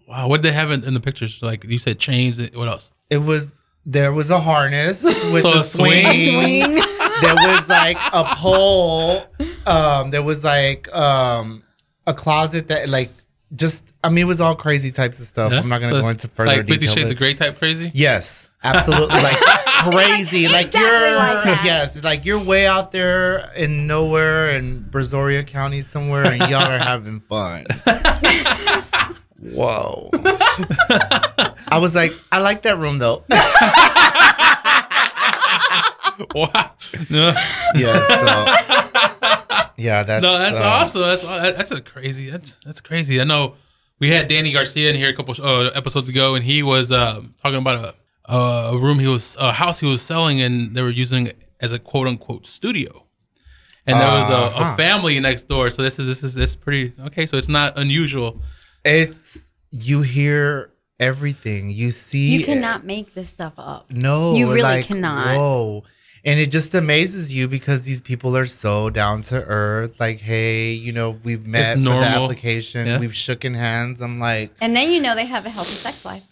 Wow, 0.09 0.27
what 0.29 0.41
did 0.41 0.49
they 0.49 0.55
have 0.55 0.71
in, 0.71 0.85
in 0.85 0.95
the 0.95 1.01
pictures? 1.01 1.41
Like 1.43 1.65
you 1.65 1.77
said, 1.79 1.99
chains. 1.99 2.41
What 2.55 2.67
else? 2.69 2.91
It 3.11 3.19
was 3.19 3.59
there 3.85 4.13
was 4.13 4.31
a 4.31 4.41
harness 4.41 5.03
with 5.03 5.43
So 5.43 5.53
the 5.53 5.59
a 5.61 5.63
swing. 5.65 6.05
swing. 6.05 6.65
Swing. 6.65 6.75
there 7.21 7.35
was 7.35 7.69
like 7.69 7.99
a 8.13 8.25
pole. 8.37 9.23
Um, 9.67 10.11
there 10.11 10.23
was 10.23 10.43
like 10.45 10.93
um 10.97 11.63
a 12.07 12.15
closet 12.15 12.69
that 12.69 12.89
like 12.89 13.11
just. 13.55 13.85
I 14.05 14.09
mean, 14.11 14.19
it 14.23 14.27
was 14.29 14.41
all 14.41 14.55
crazy 14.55 14.91
types 14.93 15.21
of 15.21 15.27
stuff. 15.27 15.53
Yeah? 15.53 15.59
I'm 15.61 15.69
not 15.69 15.81
going 15.81 15.93
to 15.93 15.99
So, 15.99 16.03
go 16.03 16.09
into 16.09 16.29
further 16.29 16.57
Like 16.59 16.69
Fifty. 16.69 16.87
Shades 16.87 17.03
but- 17.05 17.11
of 17.13 17.17
Grey 17.19 17.35
type 17.35 17.59
crazy. 17.59 17.91
Yes, 17.95 18.49
absolutely. 18.65 19.09
Like 19.17 19.37
crazy. 19.93 20.47
Like 20.49 20.67
Exactly 20.67 20.81
you're 20.81 21.17
like 21.17 21.65
yes, 21.65 22.03
like 22.05 22.25
you're 22.25 22.43
way 22.43 22.67
out 22.67 22.93
there 22.93 23.51
in 23.57 23.87
nowhere 23.87 24.51
in 24.51 24.85
Brazoria 24.85 25.47
County 25.47 25.83
somewhere 25.83 26.25
and 26.27 26.39
y'all 26.51 26.63
are 26.63 26.79
having 26.93 27.21
fun. 27.21 27.67
Whoa. 29.53 30.11
I 31.71 31.79
was 31.81 31.95
like, 31.95 32.13
I 32.33 32.39
like 32.41 32.63
that 32.63 32.77
room 32.79 32.99
though. 32.99 33.25
wow. 36.35 36.73
No, 37.11 37.33
yes, 37.75 38.07
so 38.09 39.73
yeah, 39.77 40.03
that's 40.03 40.23
no, 40.23 40.39
that's 40.39 40.61
uh, 40.61 40.65
awesome. 40.65 41.01
That's 41.03 41.23
that's 41.57 41.71
a 41.71 41.81
crazy. 41.81 42.31
That's 42.31 42.57
that's 42.65 42.81
crazy. 42.81 43.21
I 43.21 43.25
know 43.25 43.55
we 43.99 44.11
had 44.11 44.27
Danny 44.29 44.53
Garcia 44.53 44.91
in 44.91 44.97
here 44.97 45.09
a 45.11 45.15
couple 45.15 45.35
uh, 45.45 45.71
episodes 45.75 46.09
ago, 46.09 46.35
and 46.35 46.45
he 46.45 46.63
was 46.63 46.91
um 46.93 47.35
talking 47.43 47.59
about 47.59 47.95
a 48.25 48.35
a 48.35 48.79
room 48.79 48.99
he 48.99 49.07
was 49.07 49.37
a 49.39 49.53
house 49.53 49.81
he 49.81 49.87
was 49.87 50.03
selling, 50.03 50.41
and 50.41 50.75
they 50.75 50.83
were 50.83 50.91
using 50.91 51.27
it 51.29 51.39
as 51.61 51.73
a 51.73 51.79
quote 51.79 52.07
unquote 52.09 52.47
studio. 52.47 53.05
And 53.87 53.99
there 53.99 54.09
was 54.19 54.29
a, 54.29 54.33
a 54.33 54.45
Uh-huh. 54.49 54.77
family 54.77 55.19
next 55.19 55.49
door, 55.49 55.71
so 55.71 55.81
this 55.83 55.99
is 55.99 56.07
this 56.07 56.23
is 56.23 56.37
it's 56.37 56.55
pretty 56.55 56.93
okay. 57.07 57.25
So 57.27 57.37
it's 57.39 57.49
not 57.49 57.79
unusual. 57.79 58.43
It's 58.85 59.51
you 59.71 60.03
hear 60.03 60.71
everything. 61.01 61.71
You 61.71 61.91
see 61.91 62.31
You 62.37 62.45
cannot 62.45 62.85
make 62.85 63.15
this 63.15 63.29
stuff 63.29 63.55
up. 63.59 63.91
No, 63.91 64.35
You 64.35 64.47
really 64.49 64.63
like, 64.63 64.87
cannot. 64.87 65.37
Whoa. 65.37 65.85
And 66.25 66.41
it 66.41 66.51
just 66.51 66.75
amazes 66.75 67.33
you 67.33 67.47
because 67.49 67.85
these 67.85 68.03
people 68.03 68.37
are 68.37 68.45
so 68.45 68.91
down 68.91 69.23
to 69.25 69.43
earth. 69.45 69.99
Like, 70.01 70.19
hey, 70.19 70.73
you 70.73 70.93
know, 70.93 71.13
we've 71.23 71.47
met 71.47 71.77
for 71.77 71.83
the 71.85 71.91
application, 71.91 72.87
Yeah. 72.87 72.99
we've 72.99 73.13
shooken 73.13 73.55
hands. 73.55 74.03
I'm 74.03 74.19
like, 74.19 74.53
And 74.61 74.75
then 74.75 74.91
you 74.91 75.01
know 75.01 75.15
they 75.15 75.27
have 75.27 75.47
a 75.47 75.51
healthy 75.51 75.73
sex 75.75 76.05
life. 76.05 76.25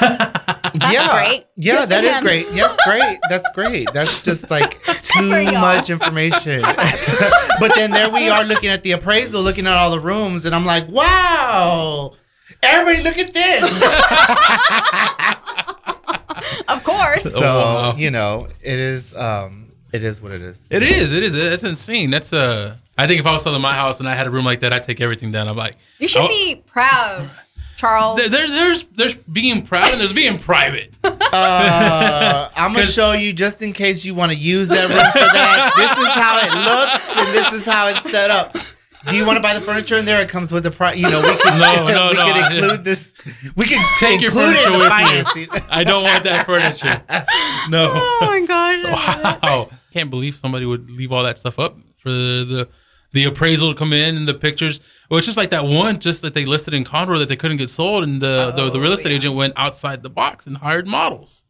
Yeah, 0.00 1.10
great. 1.12 1.44
yeah, 1.56 1.80
Good 1.80 1.88
that 1.90 2.00
for 2.00 2.06
is 2.06 2.16
him. 2.16 2.22
great. 2.24 2.46
Yes, 2.54 2.76
great. 2.84 3.18
That's 3.28 3.50
great. 3.52 3.88
That's 3.92 4.22
just 4.22 4.50
like 4.50 4.82
too 5.02 5.44
much 5.52 5.90
information. 5.90 6.62
but 7.60 7.74
then 7.74 7.90
there 7.90 8.10
we 8.10 8.28
are 8.28 8.44
looking 8.44 8.70
at 8.70 8.82
the 8.82 8.92
appraisal, 8.92 9.42
looking 9.42 9.66
at 9.66 9.74
all 9.74 9.90
the 9.90 10.00
rooms, 10.00 10.44
and 10.46 10.54
I'm 10.54 10.64
like, 10.64 10.88
wow, 10.88 12.14
everybody, 12.62 13.02
look 13.02 13.18
at 13.18 13.32
this. 13.34 13.82
Of 16.68 16.82
course. 16.84 17.22
so 17.24 17.32
Oh, 17.34 17.40
wow. 17.40 17.94
you 17.96 18.10
know, 18.10 18.48
it 18.62 18.78
is, 18.78 19.14
um, 19.14 19.72
it 19.92 20.02
is 20.02 20.20
what 20.20 20.32
it 20.32 20.40
is. 20.42 20.62
It 20.70 20.82
is. 20.82 21.12
It 21.12 21.22
is. 21.22 21.34
It's 21.34 21.62
insane. 21.62 22.10
That's 22.10 22.32
uh 22.32 22.76
I 22.98 23.06
think 23.06 23.20
if 23.20 23.26
I 23.26 23.32
was 23.32 23.42
selling 23.42 23.60
my 23.62 23.74
house 23.74 24.00
and 24.00 24.08
I 24.08 24.14
had 24.14 24.26
a 24.26 24.30
room 24.30 24.44
like 24.44 24.60
that, 24.60 24.72
I'd 24.72 24.82
take 24.82 25.00
everything 25.00 25.32
down. 25.32 25.48
I'm 25.48 25.56
like, 25.56 25.76
You 25.98 26.08
should 26.08 26.22
oh, 26.22 26.28
be 26.28 26.62
proud, 26.66 27.30
Charles. 27.82 28.16
There, 28.20 28.28
there- 28.28 28.48
there's 28.48 28.84
there's 28.94 29.14
being 29.16 29.66
proud 29.66 29.90
and 29.90 29.98
there's 30.00 30.14
being 30.14 30.38
private. 30.38 30.94
Uh, 31.34 32.50
I'm 32.54 32.74
gonna 32.74 32.84
show 32.84 33.12
you 33.12 33.32
just 33.32 33.62
in 33.62 33.72
case 33.72 34.04
you 34.04 34.14
want 34.14 34.30
to 34.32 34.36
use 34.36 34.68
that 34.68 34.82
room 34.90 34.98
for 35.12 35.32
that. 35.32 35.72
this 35.80 35.98
is 35.98 36.12
how 36.12 36.36
it 36.44 36.52
looks, 36.68 37.16
and 37.16 37.34
this 37.34 37.52
is 37.58 37.64
how 37.64 37.86
it's 37.88 38.10
set 38.10 38.30
up. 38.30 38.52
Do 39.08 39.16
you 39.16 39.24
want 39.26 39.38
to 39.38 39.42
buy 39.42 39.54
the 39.54 39.62
furniture 39.62 39.96
in 39.96 40.04
there? 40.04 40.20
It 40.20 40.28
comes 40.28 40.52
with 40.52 40.62
the 40.64 40.70
price. 40.70 40.96
You 40.98 41.08
know, 41.08 41.22
we 41.22 41.34
can. 41.38 41.58
No, 41.58 41.86
no, 41.88 42.08
we 42.10 42.14
no, 42.16 42.24
can 42.26 42.52
include 42.52 42.84
this. 42.84 43.10
We 43.56 43.64
can 43.64 43.82
Take 43.98 44.20
your 44.20 44.30
furniture 44.30 44.72
with 44.78 44.88
financing. 44.88 45.42
you. 45.44 45.60
I 45.70 45.84
don't 45.84 46.04
want 46.04 46.22
that 46.24 46.44
furniture. 46.44 47.02
No. 47.70 47.90
oh 47.94 48.18
my 48.20 48.44
gosh. 48.46 49.42
Wow. 49.42 49.70
Can't 49.94 50.10
believe 50.10 50.36
somebody 50.36 50.66
would 50.66 50.90
leave 50.90 51.12
all 51.12 51.22
that 51.24 51.38
stuff 51.38 51.58
up 51.58 51.78
for 51.96 52.10
the 52.10 52.44
the 52.44 52.68
appraisal 53.24 53.72
to 53.72 53.78
come 53.78 53.92
in 53.92 54.16
and 54.16 54.26
the 54.26 54.34
pictures. 54.34 54.80
Well, 55.10 55.18
it's 55.18 55.26
just 55.26 55.36
like 55.36 55.50
that 55.50 55.64
one 55.64 56.00
just 56.00 56.22
that 56.22 56.34
they 56.34 56.46
listed 56.46 56.74
in 56.74 56.84
Conroe 56.84 57.18
that 57.18 57.28
they 57.28 57.36
couldn't 57.36 57.58
get 57.58 57.70
sold 57.70 58.04
and 58.04 58.20
the 58.20 58.52
the, 58.52 58.70
the 58.70 58.80
real 58.80 58.90
oh, 58.90 58.94
estate 58.94 59.12
agent 59.12 59.34
went 59.34 59.52
outside 59.56 60.02
the 60.02 60.10
box 60.10 60.46
and 60.46 60.56
hired 60.56 60.86
models. 60.86 61.44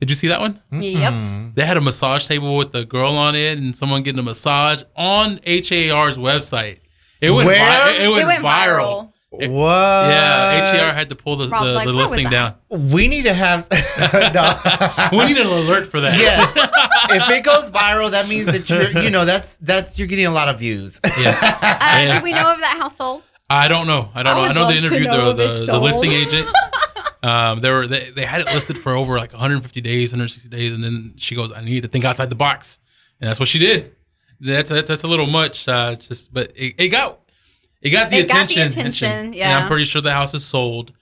Did 0.00 0.10
you 0.10 0.16
see 0.16 0.28
that 0.28 0.40
one? 0.40 0.60
Mm-hmm. 0.72 0.82
Yep. 0.82 1.54
They 1.54 1.64
had 1.64 1.76
a 1.76 1.80
massage 1.80 2.26
table 2.26 2.56
with 2.56 2.72
the 2.72 2.84
girl 2.84 3.12
on 3.12 3.36
it 3.36 3.56
and 3.58 3.76
someone 3.76 4.02
getting 4.02 4.18
a 4.18 4.22
massage 4.22 4.82
on 4.96 5.38
HAR's 5.46 6.18
website. 6.18 6.80
It 7.20 7.30
went, 7.30 7.46
Where? 7.46 7.58
vi- 7.58 8.04
it 8.04 8.10
went, 8.10 8.22
It 8.22 8.26
went 8.26 8.44
viral. 8.44 8.44
viral. 8.44 9.11
What? 9.32 9.48
Yeah, 9.48 10.84
HAR 10.84 10.94
had 10.94 11.08
to 11.08 11.14
pull 11.14 11.36
the, 11.36 11.48
Rob's 11.48 11.64
the, 11.64 11.72
like, 11.72 11.86
the 11.86 11.92
listing 11.92 12.28
down. 12.28 12.54
We 12.68 13.08
need 13.08 13.22
to 13.22 13.32
have. 13.32 13.66
We 15.12 15.24
need 15.26 15.38
an 15.38 15.46
alert 15.46 15.86
for 15.86 16.00
that. 16.02 16.18
Yes. 16.18 16.52
if 17.10 17.30
it 17.30 17.42
goes 17.42 17.70
viral, 17.70 18.10
that 18.10 18.28
means 18.28 18.46
that 18.46 18.68
you're. 18.68 19.02
You 19.02 19.10
know, 19.10 19.24
that's 19.24 19.56
that's 19.56 19.98
you're 19.98 20.08
getting 20.08 20.26
a 20.26 20.30
lot 20.30 20.48
of 20.48 20.58
views. 20.58 21.00
Yeah. 21.18 21.38
Uh, 21.40 22.02
Yeah. 22.04 22.18
Do 22.18 22.24
we 22.24 22.32
know 22.32 22.52
of 22.52 22.60
that 22.60 22.76
household? 22.78 23.22
I 23.48 23.68
don't 23.68 23.86
know. 23.86 24.10
I 24.14 24.22
don't 24.22 24.36
I 24.36 24.40
know. 24.40 24.50
I 24.50 24.52
know 24.52 24.68
they 24.70 24.78
interviewed 24.78 25.04
know 25.04 25.32
the, 25.32 25.42
if 25.42 25.66
the, 25.66 25.72
the 25.72 25.80
listing 25.80 26.10
agent. 26.10 26.48
Um, 27.22 27.60
they 27.60 27.70
were 27.70 27.86
they, 27.86 28.10
they 28.10 28.24
had 28.24 28.40
it 28.40 28.46
listed 28.48 28.78
for 28.78 28.94
over 28.94 29.16
like 29.18 29.32
150 29.32 29.80
days, 29.80 30.12
160 30.12 30.48
days, 30.48 30.72
and 30.72 30.82
then 30.82 31.14
she 31.16 31.34
goes, 31.34 31.52
"I 31.52 31.62
need 31.62 31.82
to 31.82 31.88
think 31.88 32.04
outside 32.04 32.28
the 32.30 32.34
box," 32.34 32.78
and 33.20 33.28
that's 33.28 33.38
what 33.38 33.48
she 33.48 33.58
did. 33.58 33.94
That's 34.40 34.70
that's, 34.70 34.88
that's 34.88 35.04
a 35.04 35.08
little 35.08 35.26
much. 35.26 35.68
Uh, 35.68 35.94
just 35.94 36.34
but 36.34 36.52
it, 36.56 36.74
it 36.78 36.88
got 36.88 37.20
it 37.82 37.90
got 37.90 38.10
the 38.10 38.16
It 38.18 38.28
got 38.28 38.48
the 38.48 38.54
attention. 38.60 38.78
attention, 38.78 39.08
And 39.26 39.34
yeah. 39.34 39.58
I'm 39.58 39.66
pretty 39.66 39.84
sure 39.84 40.00
the 40.02 40.12
house 40.12 40.32
is 40.34 40.44
sold. 40.44 40.92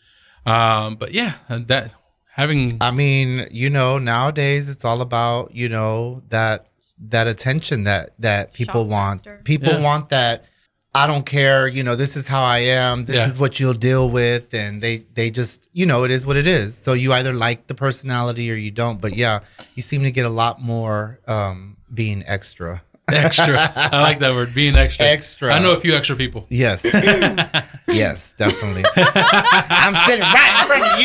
Um, 0.47 0.97
but 0.97 1.13
yeah, 1.13 1.35
that 1.49 1.95
having 2.33 2.79
I 2.81 2.91
mean, 2.91 3.47
you 3.51 3.69
know, 3.71 3.99
nowadays 3.99 4.69
it's 4.69 4.85
all 4.85 5.01
about, 5.03 5.55
you 5.55 5.69
know, 5.69 6.23
that 6.31 6.67
that 7.09 7.27
attention 7.27 7.85
that 7.85 8.11
that 8.19 8.53
people 8.53 8.83
Shock 8.85 8.91
want. 8.91 9.25
factor. 9.25 9.41
People 9.45 9.75
Yeah. 9.75 9.83
want 9.83 10.09
that 10.11 10.45
I 10.93 11.07
don't 11.07 11.25
care, 11.25 11.69
you 11.69 11.85
know, 11.85 11.95
this 11.95 12.17
is 12.17 12.27
how 12.27 12.43
I 12.43 12.59
am. 12.59 13.05
This 13.05 13.17
Yeah. 13.17 13.29
is 13.29 13.39
what 13.39 13.61
you'll 13.61 13.75
deal 13.75 14.11
with 14.11 14.53
and 14.55 14.83
they 14.83 15.05
they 15.15 15.31
just, 15.31 15.69
you 15.73 15.87
know, 15.87 16.05
it 16.05 16.11
is 16.11 16.27
what 16.27 16.37
it 16.37 16.47
is. 16.47 16.77
So 16.77 16.95
you 16.95 17.13
either 17.13 17.33
like 17.33 17.67
the 17.69 17.75
personality 17.75 18.51
or 18.51 18.55
you 18.57 18.71
don't. 18.73 19.01
But 19.01 19.15
yeah, 19.15 19.41
you 19.77 19.83
seem 19.83 20.03
to 20.03 20.11
get 20.11 20.25
a 20.27 20.31
lot 20.31 20.61
more 20.61 21.21
um 21.29 21.77
being 21.93 22.25
extra. 22.27 22.83
extra. 23.25 23.73
I 23.75 24.01
like 24.01 24.19
that 24.21 24.33
word, 24.35 24.55
being 24.55 24.77
extra. 24.77 25.07
Extra. 25.07 25.53
I 25.53 25.59
know 25.59 25.73
a 25.73 25.81
few 25.81 25.95
extra 25.95 26.17
people. 26.17 26.47
Yes. 26.49 26.85
yes, 27.89 28.35
definitely. 28.35 28.85
I'm 28.97 29.95
sitting 30.07 30.25
right 30.25 30.61
in 30.61 30.67
front 30.67 30.85
of 30.85 31.01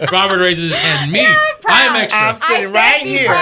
you. 0.00 0.08
Robert 0.12 0.38
raises 0.38 0.72
his 0.72 0.78
hand. 0.78 1.12
Me, 1.12 1.24
proud. 1.60 1.90
I'm 1.90 2.02
extra. 2.02 2.20
I'm 2.20 2.36
sitting 2.36 2.66
said 2.66 2.74
right 2.74 3.02
here. 3.02 3.32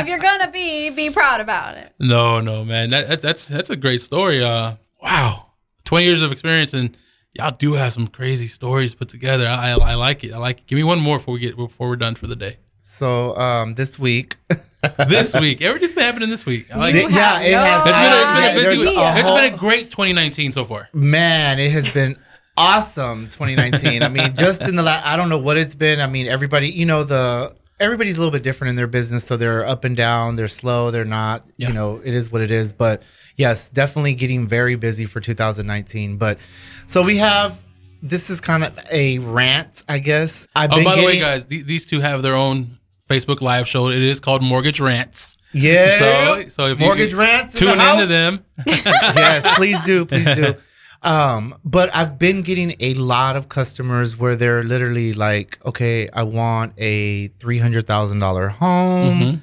if 0.00 0.06
you're 0.08 0.18
gonna 0.18 0.50
be, 0.50 0.90
be 0.90 1.10
proud 1.10 1.40
about 1.40 1.76
it. 1.76 1.92
No, 1.98 2.40
no, 2.40 2.64
man. 2.64 2.90
That, 2.90 3.08
that's 3.08 3.22
that's 3.22 3.46
that's 3.46 3.70
a 3.70 3.76
great 3.76 4.02
story. 4.02 4.44
Uh, 4.44 4.76
wow, 5.02 5.46
twenty 5.84 6.06
years 6.06 6.22
of 6.22 6.32
experience, 6.32 6.74
and 6.74 6.96
y'all 7.32 7.54
do 7.56 7.74
have 7.74 7.92
some 7.92 8.08
crazy 8.08 8.48
stories 8.48 8.94
put 8.94 9.08
together. 9.08 9.46
I, 9.46 9.70
I, 9.70 9.92
I 9.92 9.94
like 9.94 10.24
it. 10.24 10.32
I 10.32 10.38
like. 10.38 10.58
It. 10.58 10.66
Give 10.66 10.76
me 10.76 10.84
one 10.84 11.00
more 11.00 11.18
before 11.18 11.34
we 11.34 11.40
get 11.40 11.56
before 11.56 11.88
we're 11.88 11.96
done 11.96 12.14
for 12.14 12.26
the 12.26 12.36
day. 12.36 12.58
So 12.88 13.36
um, 13.36 13.74
this 13.74 13.98
week, 13.98 14.36
This 15.08 15.34
week, 15.40 15.62
everything's 15.62 15.92
been 15.92 16.04
happening 16.04 16.30
this 16.30 16.46
week. 16.46 16.68
Like 16.72 16.94
The- 16.94 17.00
it. 17.00 17.10
You 17.10 17.16
yeah, 17.16 17.40
have 17.40 17.42
it 17.42 17.54
has. 17.54 17.86
It's 17.88 17.98
been 17.98 18.12
a, 18.12 18.20
it's 18.20 18.30
been 18.30 18.44
a 18.44 18.68
I- 18.68 18.70
busy. 18.70 18.78
week. 18.86 18.96
a 18.98 19.18
It's 19.18 19.28
whole- 19.28 19.36
been 19.38 19.54
a 19.54 19.56
great 19.56 19.90
2019 19.90 20.52
so 20.52 20.64
far. 20.64 20.88
man, 20.92 21.58
it 21.58 21.72
has 21.72 21.90
been 21.90 22.16
awesome 22.56 23.24
2019. 23.26 24.04
I 24.04 24.08
mean, 24.08 24.36
just 24.36 24.60
in 24.62 24.76
the 24.76 24.84
last, 24.84 25.04
I 25.04 25.16
don't 25.16 25.28
know 25.28 25.38
what 25.38 25.56
it's 25.56 25.74
been. 25.74 26.00
I 26.00 26.06
mean, 26.06 26.28
everybody, 26.28 26.68
you 26.70 26.86
know, 26.86 27.02
the 27.02 27.56
everybody's 27.80 28.14
a 28.16 28.20
little 28.20 28.30
bit 28.30 28.44
different 28.44 28.70
in 28.70 28.76
their 28.76 28.86
business, 28.86 29.24
so 29.24 29.36
they're 29.36 29.66
up 29.66 29.82
and 29.84 29.96
down, 29.96 30.36
they're 30.36 30.46
slow, 30.46 30.92
they're 30.92 31.04
not. 31.04 31.42
Yeah. 31.56 31.68
You 31.68 31.74
know, 31.74 32.00
it 32.04 32.14
is 32.14 32.30
what 32.30 32.40
it 32.42 32.52
is. 32.52 32.72
But 32.72 33.02
yes, 33.36 33.68
definitely 33.70 34.14
getting 34.14 34.46
very 34.46 34.76
busy 34.76 35.04
for 35.06 35.18
2019. 35.20 36.16
But 36.18 36.38
so 36.86 37.02
we 37.02 37.16
have. 37.18 37.60
This 38.02 38.28
is 38.30 38.40
kind 38.42 38.62
of 38.62 38.78
a 38.92 39.18
rant, 39.18 39.82
I 39.88 39.98
guess. 39.98 40.46
I've 40.54 40.70
Oh, 40.70 40.76
been 40.76 40.84
by 40.84 40.96
the 40.96 41.04
way, 41.06 41.18
guys, 41.18 41.44
th- 41.46 41.64
these 41.64 41.86
two 41.86 41.98
have 42.00 42.22
their 42.22 42.34
own 42.34 42.75
Facebook 43.08 43.40
live 43.40 43.68
show. 43.68 43.88
It 43.88 44.02
is 44.02 44.20
called 44.20 44.42
Mortgage 44.42 44.80
Rants. 44.80 45.36
Yeah. 45.52 45.88
So, 45.98 46.48
so 46.48 46.66
if 46.66 46.78
Mortgage 46.78 47.12
you 47.12 47.18
rants. 47.18 47.58
tune 47.58 47.70
in 47.70 47.76
the 47.78 47.82
house? 47.82 47.94
into 48.02 48.06
them, 48.12 48.44
yes, 48.66 49.56
please 49.56 49.82
do, 49.84 50.04
please 50.04 50.26
do. 50.34 50.54
Um, 51.02 51.54
but 51.62 51.94
I've 51.94 52.18
been 52.18 52.42
getting 52.42 52.74
a 52.80 52.94
lot 52.94 53.36
of 53.36 53.48
customers 53.48 54.16
where 54.16 54.34
they're 54.34 54.64
literally 54.64 55.12
like, 55.12 55.58
okay, 55.64 56.08
I 56.12 56.24
want 56.24 56.72
a 56.78 57.28
three 57.38 57.58
hundred 57.58 57.86
thousand 57.86 58.18
dollar 58.18 58.48
home, 58.48 59.20
Mhm. 59.20 59.40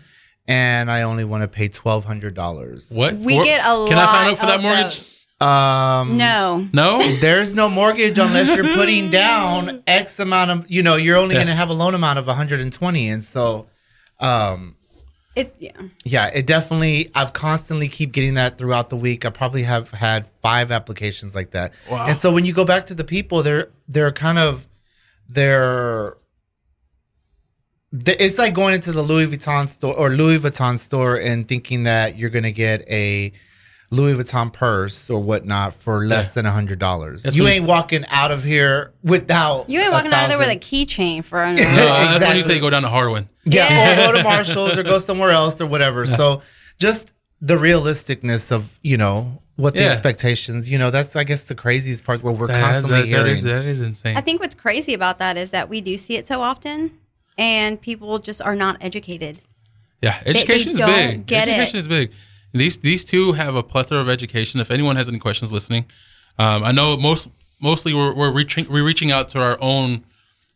and 0.47 0.91
I 0.91 1.03
only 1.03 1.23
want 1.23 1.43
to 1.43 1.47
pay 1.47 1.69
twelve 1.69 2.03
hundred 2.03 2.33
dollars. 2.33 2.91
what 2.93 3.15
We 3.15 3.35
Wor- 3.35 3.43
get 3.45 3.63
a 3.65 3.77
lot. 3.77 3.87
Can 3.87 3.97
I 3.97 4.05
sign 4.07 4.31
up 4.33 4.39
for 4.39 4.45
that 4.47 4.61
mortgage? 4.61 4.83
those. 4.83 5.22
Um, 5.43 6.17
No. 6.17 6.67
No. 6.73 7.01
there's 7.19 7.53
no 7.53 7.69
mortgage 7.69 8.17
unless 8.17 8.55
you're 8.55 8.73
putting 8.75 9.09
down 9.09 9.83
X 9.87 10.19
amount 10.19 10.51
of. 10.51 10.65
You 10.71 10.83
know, 10.83 10.95
you're 10.95 11.17
only 11.17 11.35
Yeah. 11.35 11.41
going 11.41 11.47
to 11.47 11.55
have 11.55 11.69
a 11.69 11.73
loan 11.73 11.93
amount 11.95 12.19
of 12.19 12.27
one 12.27 12.35
hundred 12.35 12.59
and 12.61 12.71
twenty, 12.71 13.07
and 13.09 13.23
so, 13.23 13.67
um, 14.19 14.75
It 15.35 15.55
yeah. 15.59 15.71
yeah, 16.05 16.27
it 16.33 16.45
definitely. 16.45 17.09
I've 17.15 17.33
constantly 17.33 17.87
keep 17.89 18.11
getting 18.11 18.35
that 18.35 18.57
throughout 18.57 18.89
the 18.89 18.95
week. 18.95 19.25
I 19.25 19.29
probably 19.31 19.63
have 19.63 19.89
had 19.91 20.27
five 20.41 20.71
applications 20.71 21.33
like 21.35 21.51
that. 21.51 21.73
Wow. 21.89 22.05
And 22.07 22.17
so 22.17 22.31
when 22.31 22.45
you 22.45 22.53
go 22.53 22.65
back 22.65 22.85
to 22.87 22.93
the 22.93 23.03
people, 23.03 23.41
they're 23.43 23.69
they're 23.87 24.11
kind 24.11 24.37
of 24.37 24.67
they're. 25.27 26.15
It's 27.91 28.39
like 28.39 28.53
going 28.55 28.73
into 28.73 28.91
the 28.91 29.03
Louis 29.03 29.27
Vuitton 29.27 29.67
store 29.69 29.95
or 29.95 30.09
Louis 30.09 30.39
Vuitton 30.39 30.79
store 30.79 31.15
and 31.19 31.47
thinking 31.47 31.83
that 31.83 32.17
you're 32.17 32.31
gonna 32.31 32.51
get 32.51 32.81
a 32.89 33.31
Louis 33.93 34.13
Vuitton 34.15 34.51
purse 34.51 35.09
or 35.09 35.19
whatnot 35.19 35.75
for 35.75 36.03
less 36.05 36.27
Yeah. 36.29 36.31
than 36.33 36.45
a 36.47 36.51
hundred 36.51 36.79
dollars. 36.79 37.23
That's 37.23 37.35
You 37.35 37.47
ain't 37.47 37.65
walking 37.65 38.03
out 38.09 38.31
of 38.31 38.43
here 38.43 38.91
without. 39.03 39.69
You 39.69 39.79
ain't 39.79 39.91
walking 39.91 40.11
out 40.11 40.23
of 40.23 40.29
there 40.29 40.37
with 40.39 40.49
a 40.49 40.55
keychain 40.59 41.23
for 41.29 41.41
a 41.43 41.53
No, 41.53 41.63
that's 41.63 42.23
when 42.23 42.35
you 42.35 42.41
say 42.41 42.59
go 42.59 42.69
down 42.69 42.81
to 42.81 42.87
Harwin. 42.87 43.27
Yeah, 43.45 43.67
Yeah. 43.69 44.09
or 44.09 44.11
go 44.13 44.17
to 44.17 44.23
Marshalls 44.23 44.77
or 44.77 44.83
go 44.83 44.99
somewhere 44.99 45.29
else 45.31 45.61
or 45.61 45.67
whatever. 45.67 46.05
So 46.07 46.41
just 46.79 47.13
the 47.41 47.55
realisticness 47.55 48.51
of 48.51 48.79
you 48.81 48.97
know 48.97 49.41
what 49.57 49.75
the 49.75 49.81
Yeah. 49.81 49.89
expectations. 49.89 50.69
You 50.69 50.79
know, 50.79 50.89
that's 50.89 51.15
I 51.15 51.23
guess 51.23 51.41
the 51.41 51.55
craziest 51.55 52.03
part 52.03 52.23
where 52.23 52.33
we're 52.33 52.47
That- 52.47 52.63
constantly 52.63 53.01
that- 53.01 53.01
that 53.01 53.07
hearing. 53.07 53.31
is- 53.37 53.43
that 53.43 53.65
is 53.65 53.81
insane. 53.81 54.17
I 54.17 54.21
think 54.21 54.41
what's 54.41 54.55
crazy 54.55 54.93
about 54.95 55.19
that 55.19 55.37
is 55.37 55.51
that 55.51 55.69
we 55.69 55.81
do 55.81 55.97
see 55.99 56.15
it 56.15 56.25
so 56.25 56.41
often, 56.41 56.91
and 57.37 57.79
people 57.79 58.17
just 58.17 58.41
are 58.41 58.55
not 58.55 58.77
educated. 58.81 59.39
Yeah, 60.01 60.19
education 60.25 60.71
is 60.71 60.77
don't 60.77 60.89
big. 60.89 61.25
get 61.27 61.47
it. 61.47 61.51
education 61.51 61.77
is 61.77 61.87
big. 61.87 62.11
These 62.53 62.77
these 62.77 63.03
two 63.03 63.33
have 63.33 63.55
a 63.55 63.63
plethora 63.63 63.99
of 63.99 64.07
education. 64.09 64.59
If 64.59 64.71
anyone 64.71 64.95
has 64.95 65.07
any 65.07 65.19
questions 65.19 65.51
listening, 65.51 65.85
um, 66.37 66.63
I 66.63 66.71
know 66.71 66.95
most 66.97 67.27
mostly 67.59 67.93
we're 67.93 68.13
we're 68.13 68.31
reaching 68.31 68.69
we're 68.69 68.85
reaching 68.85 69.11
out 69.11 69.29
to 69.29 69.41
our 69.41 69.57
own 69.59 70.03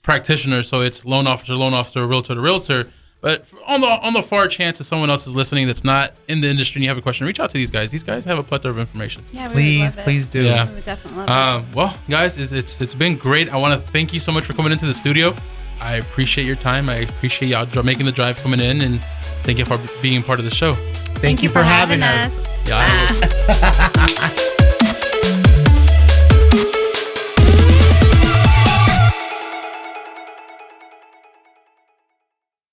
practitioners. 0.03 0.69
So 0.69 0.81
it's 0.81 1.05
loan 1.05 1.27
officer, 1.27 1.55
loan 1.55 1.73
officer, 1.73 2.05
realtor 2.05 2.35
to 2.35 2.41
realtor. 2.41 2.91
But 3.19 3.45
on 3.65 3.81
the 3.81 3.87
on 3.87 4.13
the 4.13 4.21
far 4.21 4.47
chance 4.47 4.77
that 4.77 4.83
someone 4.83 5.09
else 5.09 5.25
is 5.25 5.33
listening 5.33 5.65
that's 5.65 5.83
not 5.83 6.13
in 6.27 6.39
the 6.41 6.47
industry 6.47 6.79
and 6.79 6.83
you 6.83 6.89
have 6.89 6.99
a 6.99 7.01
question, 7.01 7.25
reach 7.25 7.39
out 7.39 7.49
to 7.49 7.57
these 7.57 7.71
guys. 7.71 7.89
These 7.89 8.03
guys 8.03 8.23
have 8.25 8.37
a 8.37 8.43
plethora 8.43 8.69
of 8.71 8.77
information. 8.77 9.23
Yeah, 9.31 9.47
we 9.47 9.47
would 9.47 9.53
please, 9.55 9.81
love 9.81 9.97
it. 9.97 10.03
please 10.03 10.29
do. 10.29 10.43
Yeah. 10.45 10.67
We 10.69 10.75
would 10.75 10.85
definitely 10.85 11.25
love 11.25 11.29
Um, 11.29 11.65
well, 11.73 11.97
guys, 12.09 12.37
it's, 12.37 12.51
it's 12.51 12.79
it's 12.79 12.93
been 12.93 13.17
great. 13.17 13.51
I 13.51 13.57
want 13.57 13.73
to 13.73 13.89
thank 13.89 14.13
you 14.13 14.19
so 14.19 14.31
much 14.31 14.45
for 14.45 14.53
coming 14.53 14.71
into 14.71 14.85
the 14.85 14.93
studio. 14.93 15.33
I 15.81 15.95
appreciate 15.95 16.45
your 16.45 16.55
time. 16.57 16.89
I 16.89 16.97
appreciate 16.97 17.49
y'all 17.49 17.83
making 17.83 18.05
the 18.05 18.11
drive 18.11 18.37
coming 18.37 18.59
in, 18.59 18.81
and 18.81 18.99
thank 19.43 19.57
you 19.57 19.65
for 19.65 19.79
being 20.01 20.21
part 20.21 20.37
of 20.37 20.45
the 20.45 20.51
show. 20.51 20.75
It. 21.17 21.21
Thank, 21.21 21.43
you 21.43 21.49
for 21.49 21.63
having 21.63 22.03
us. 22.03 22.67
Yeah, 22.67 23.07
Bye. 23.07 24.43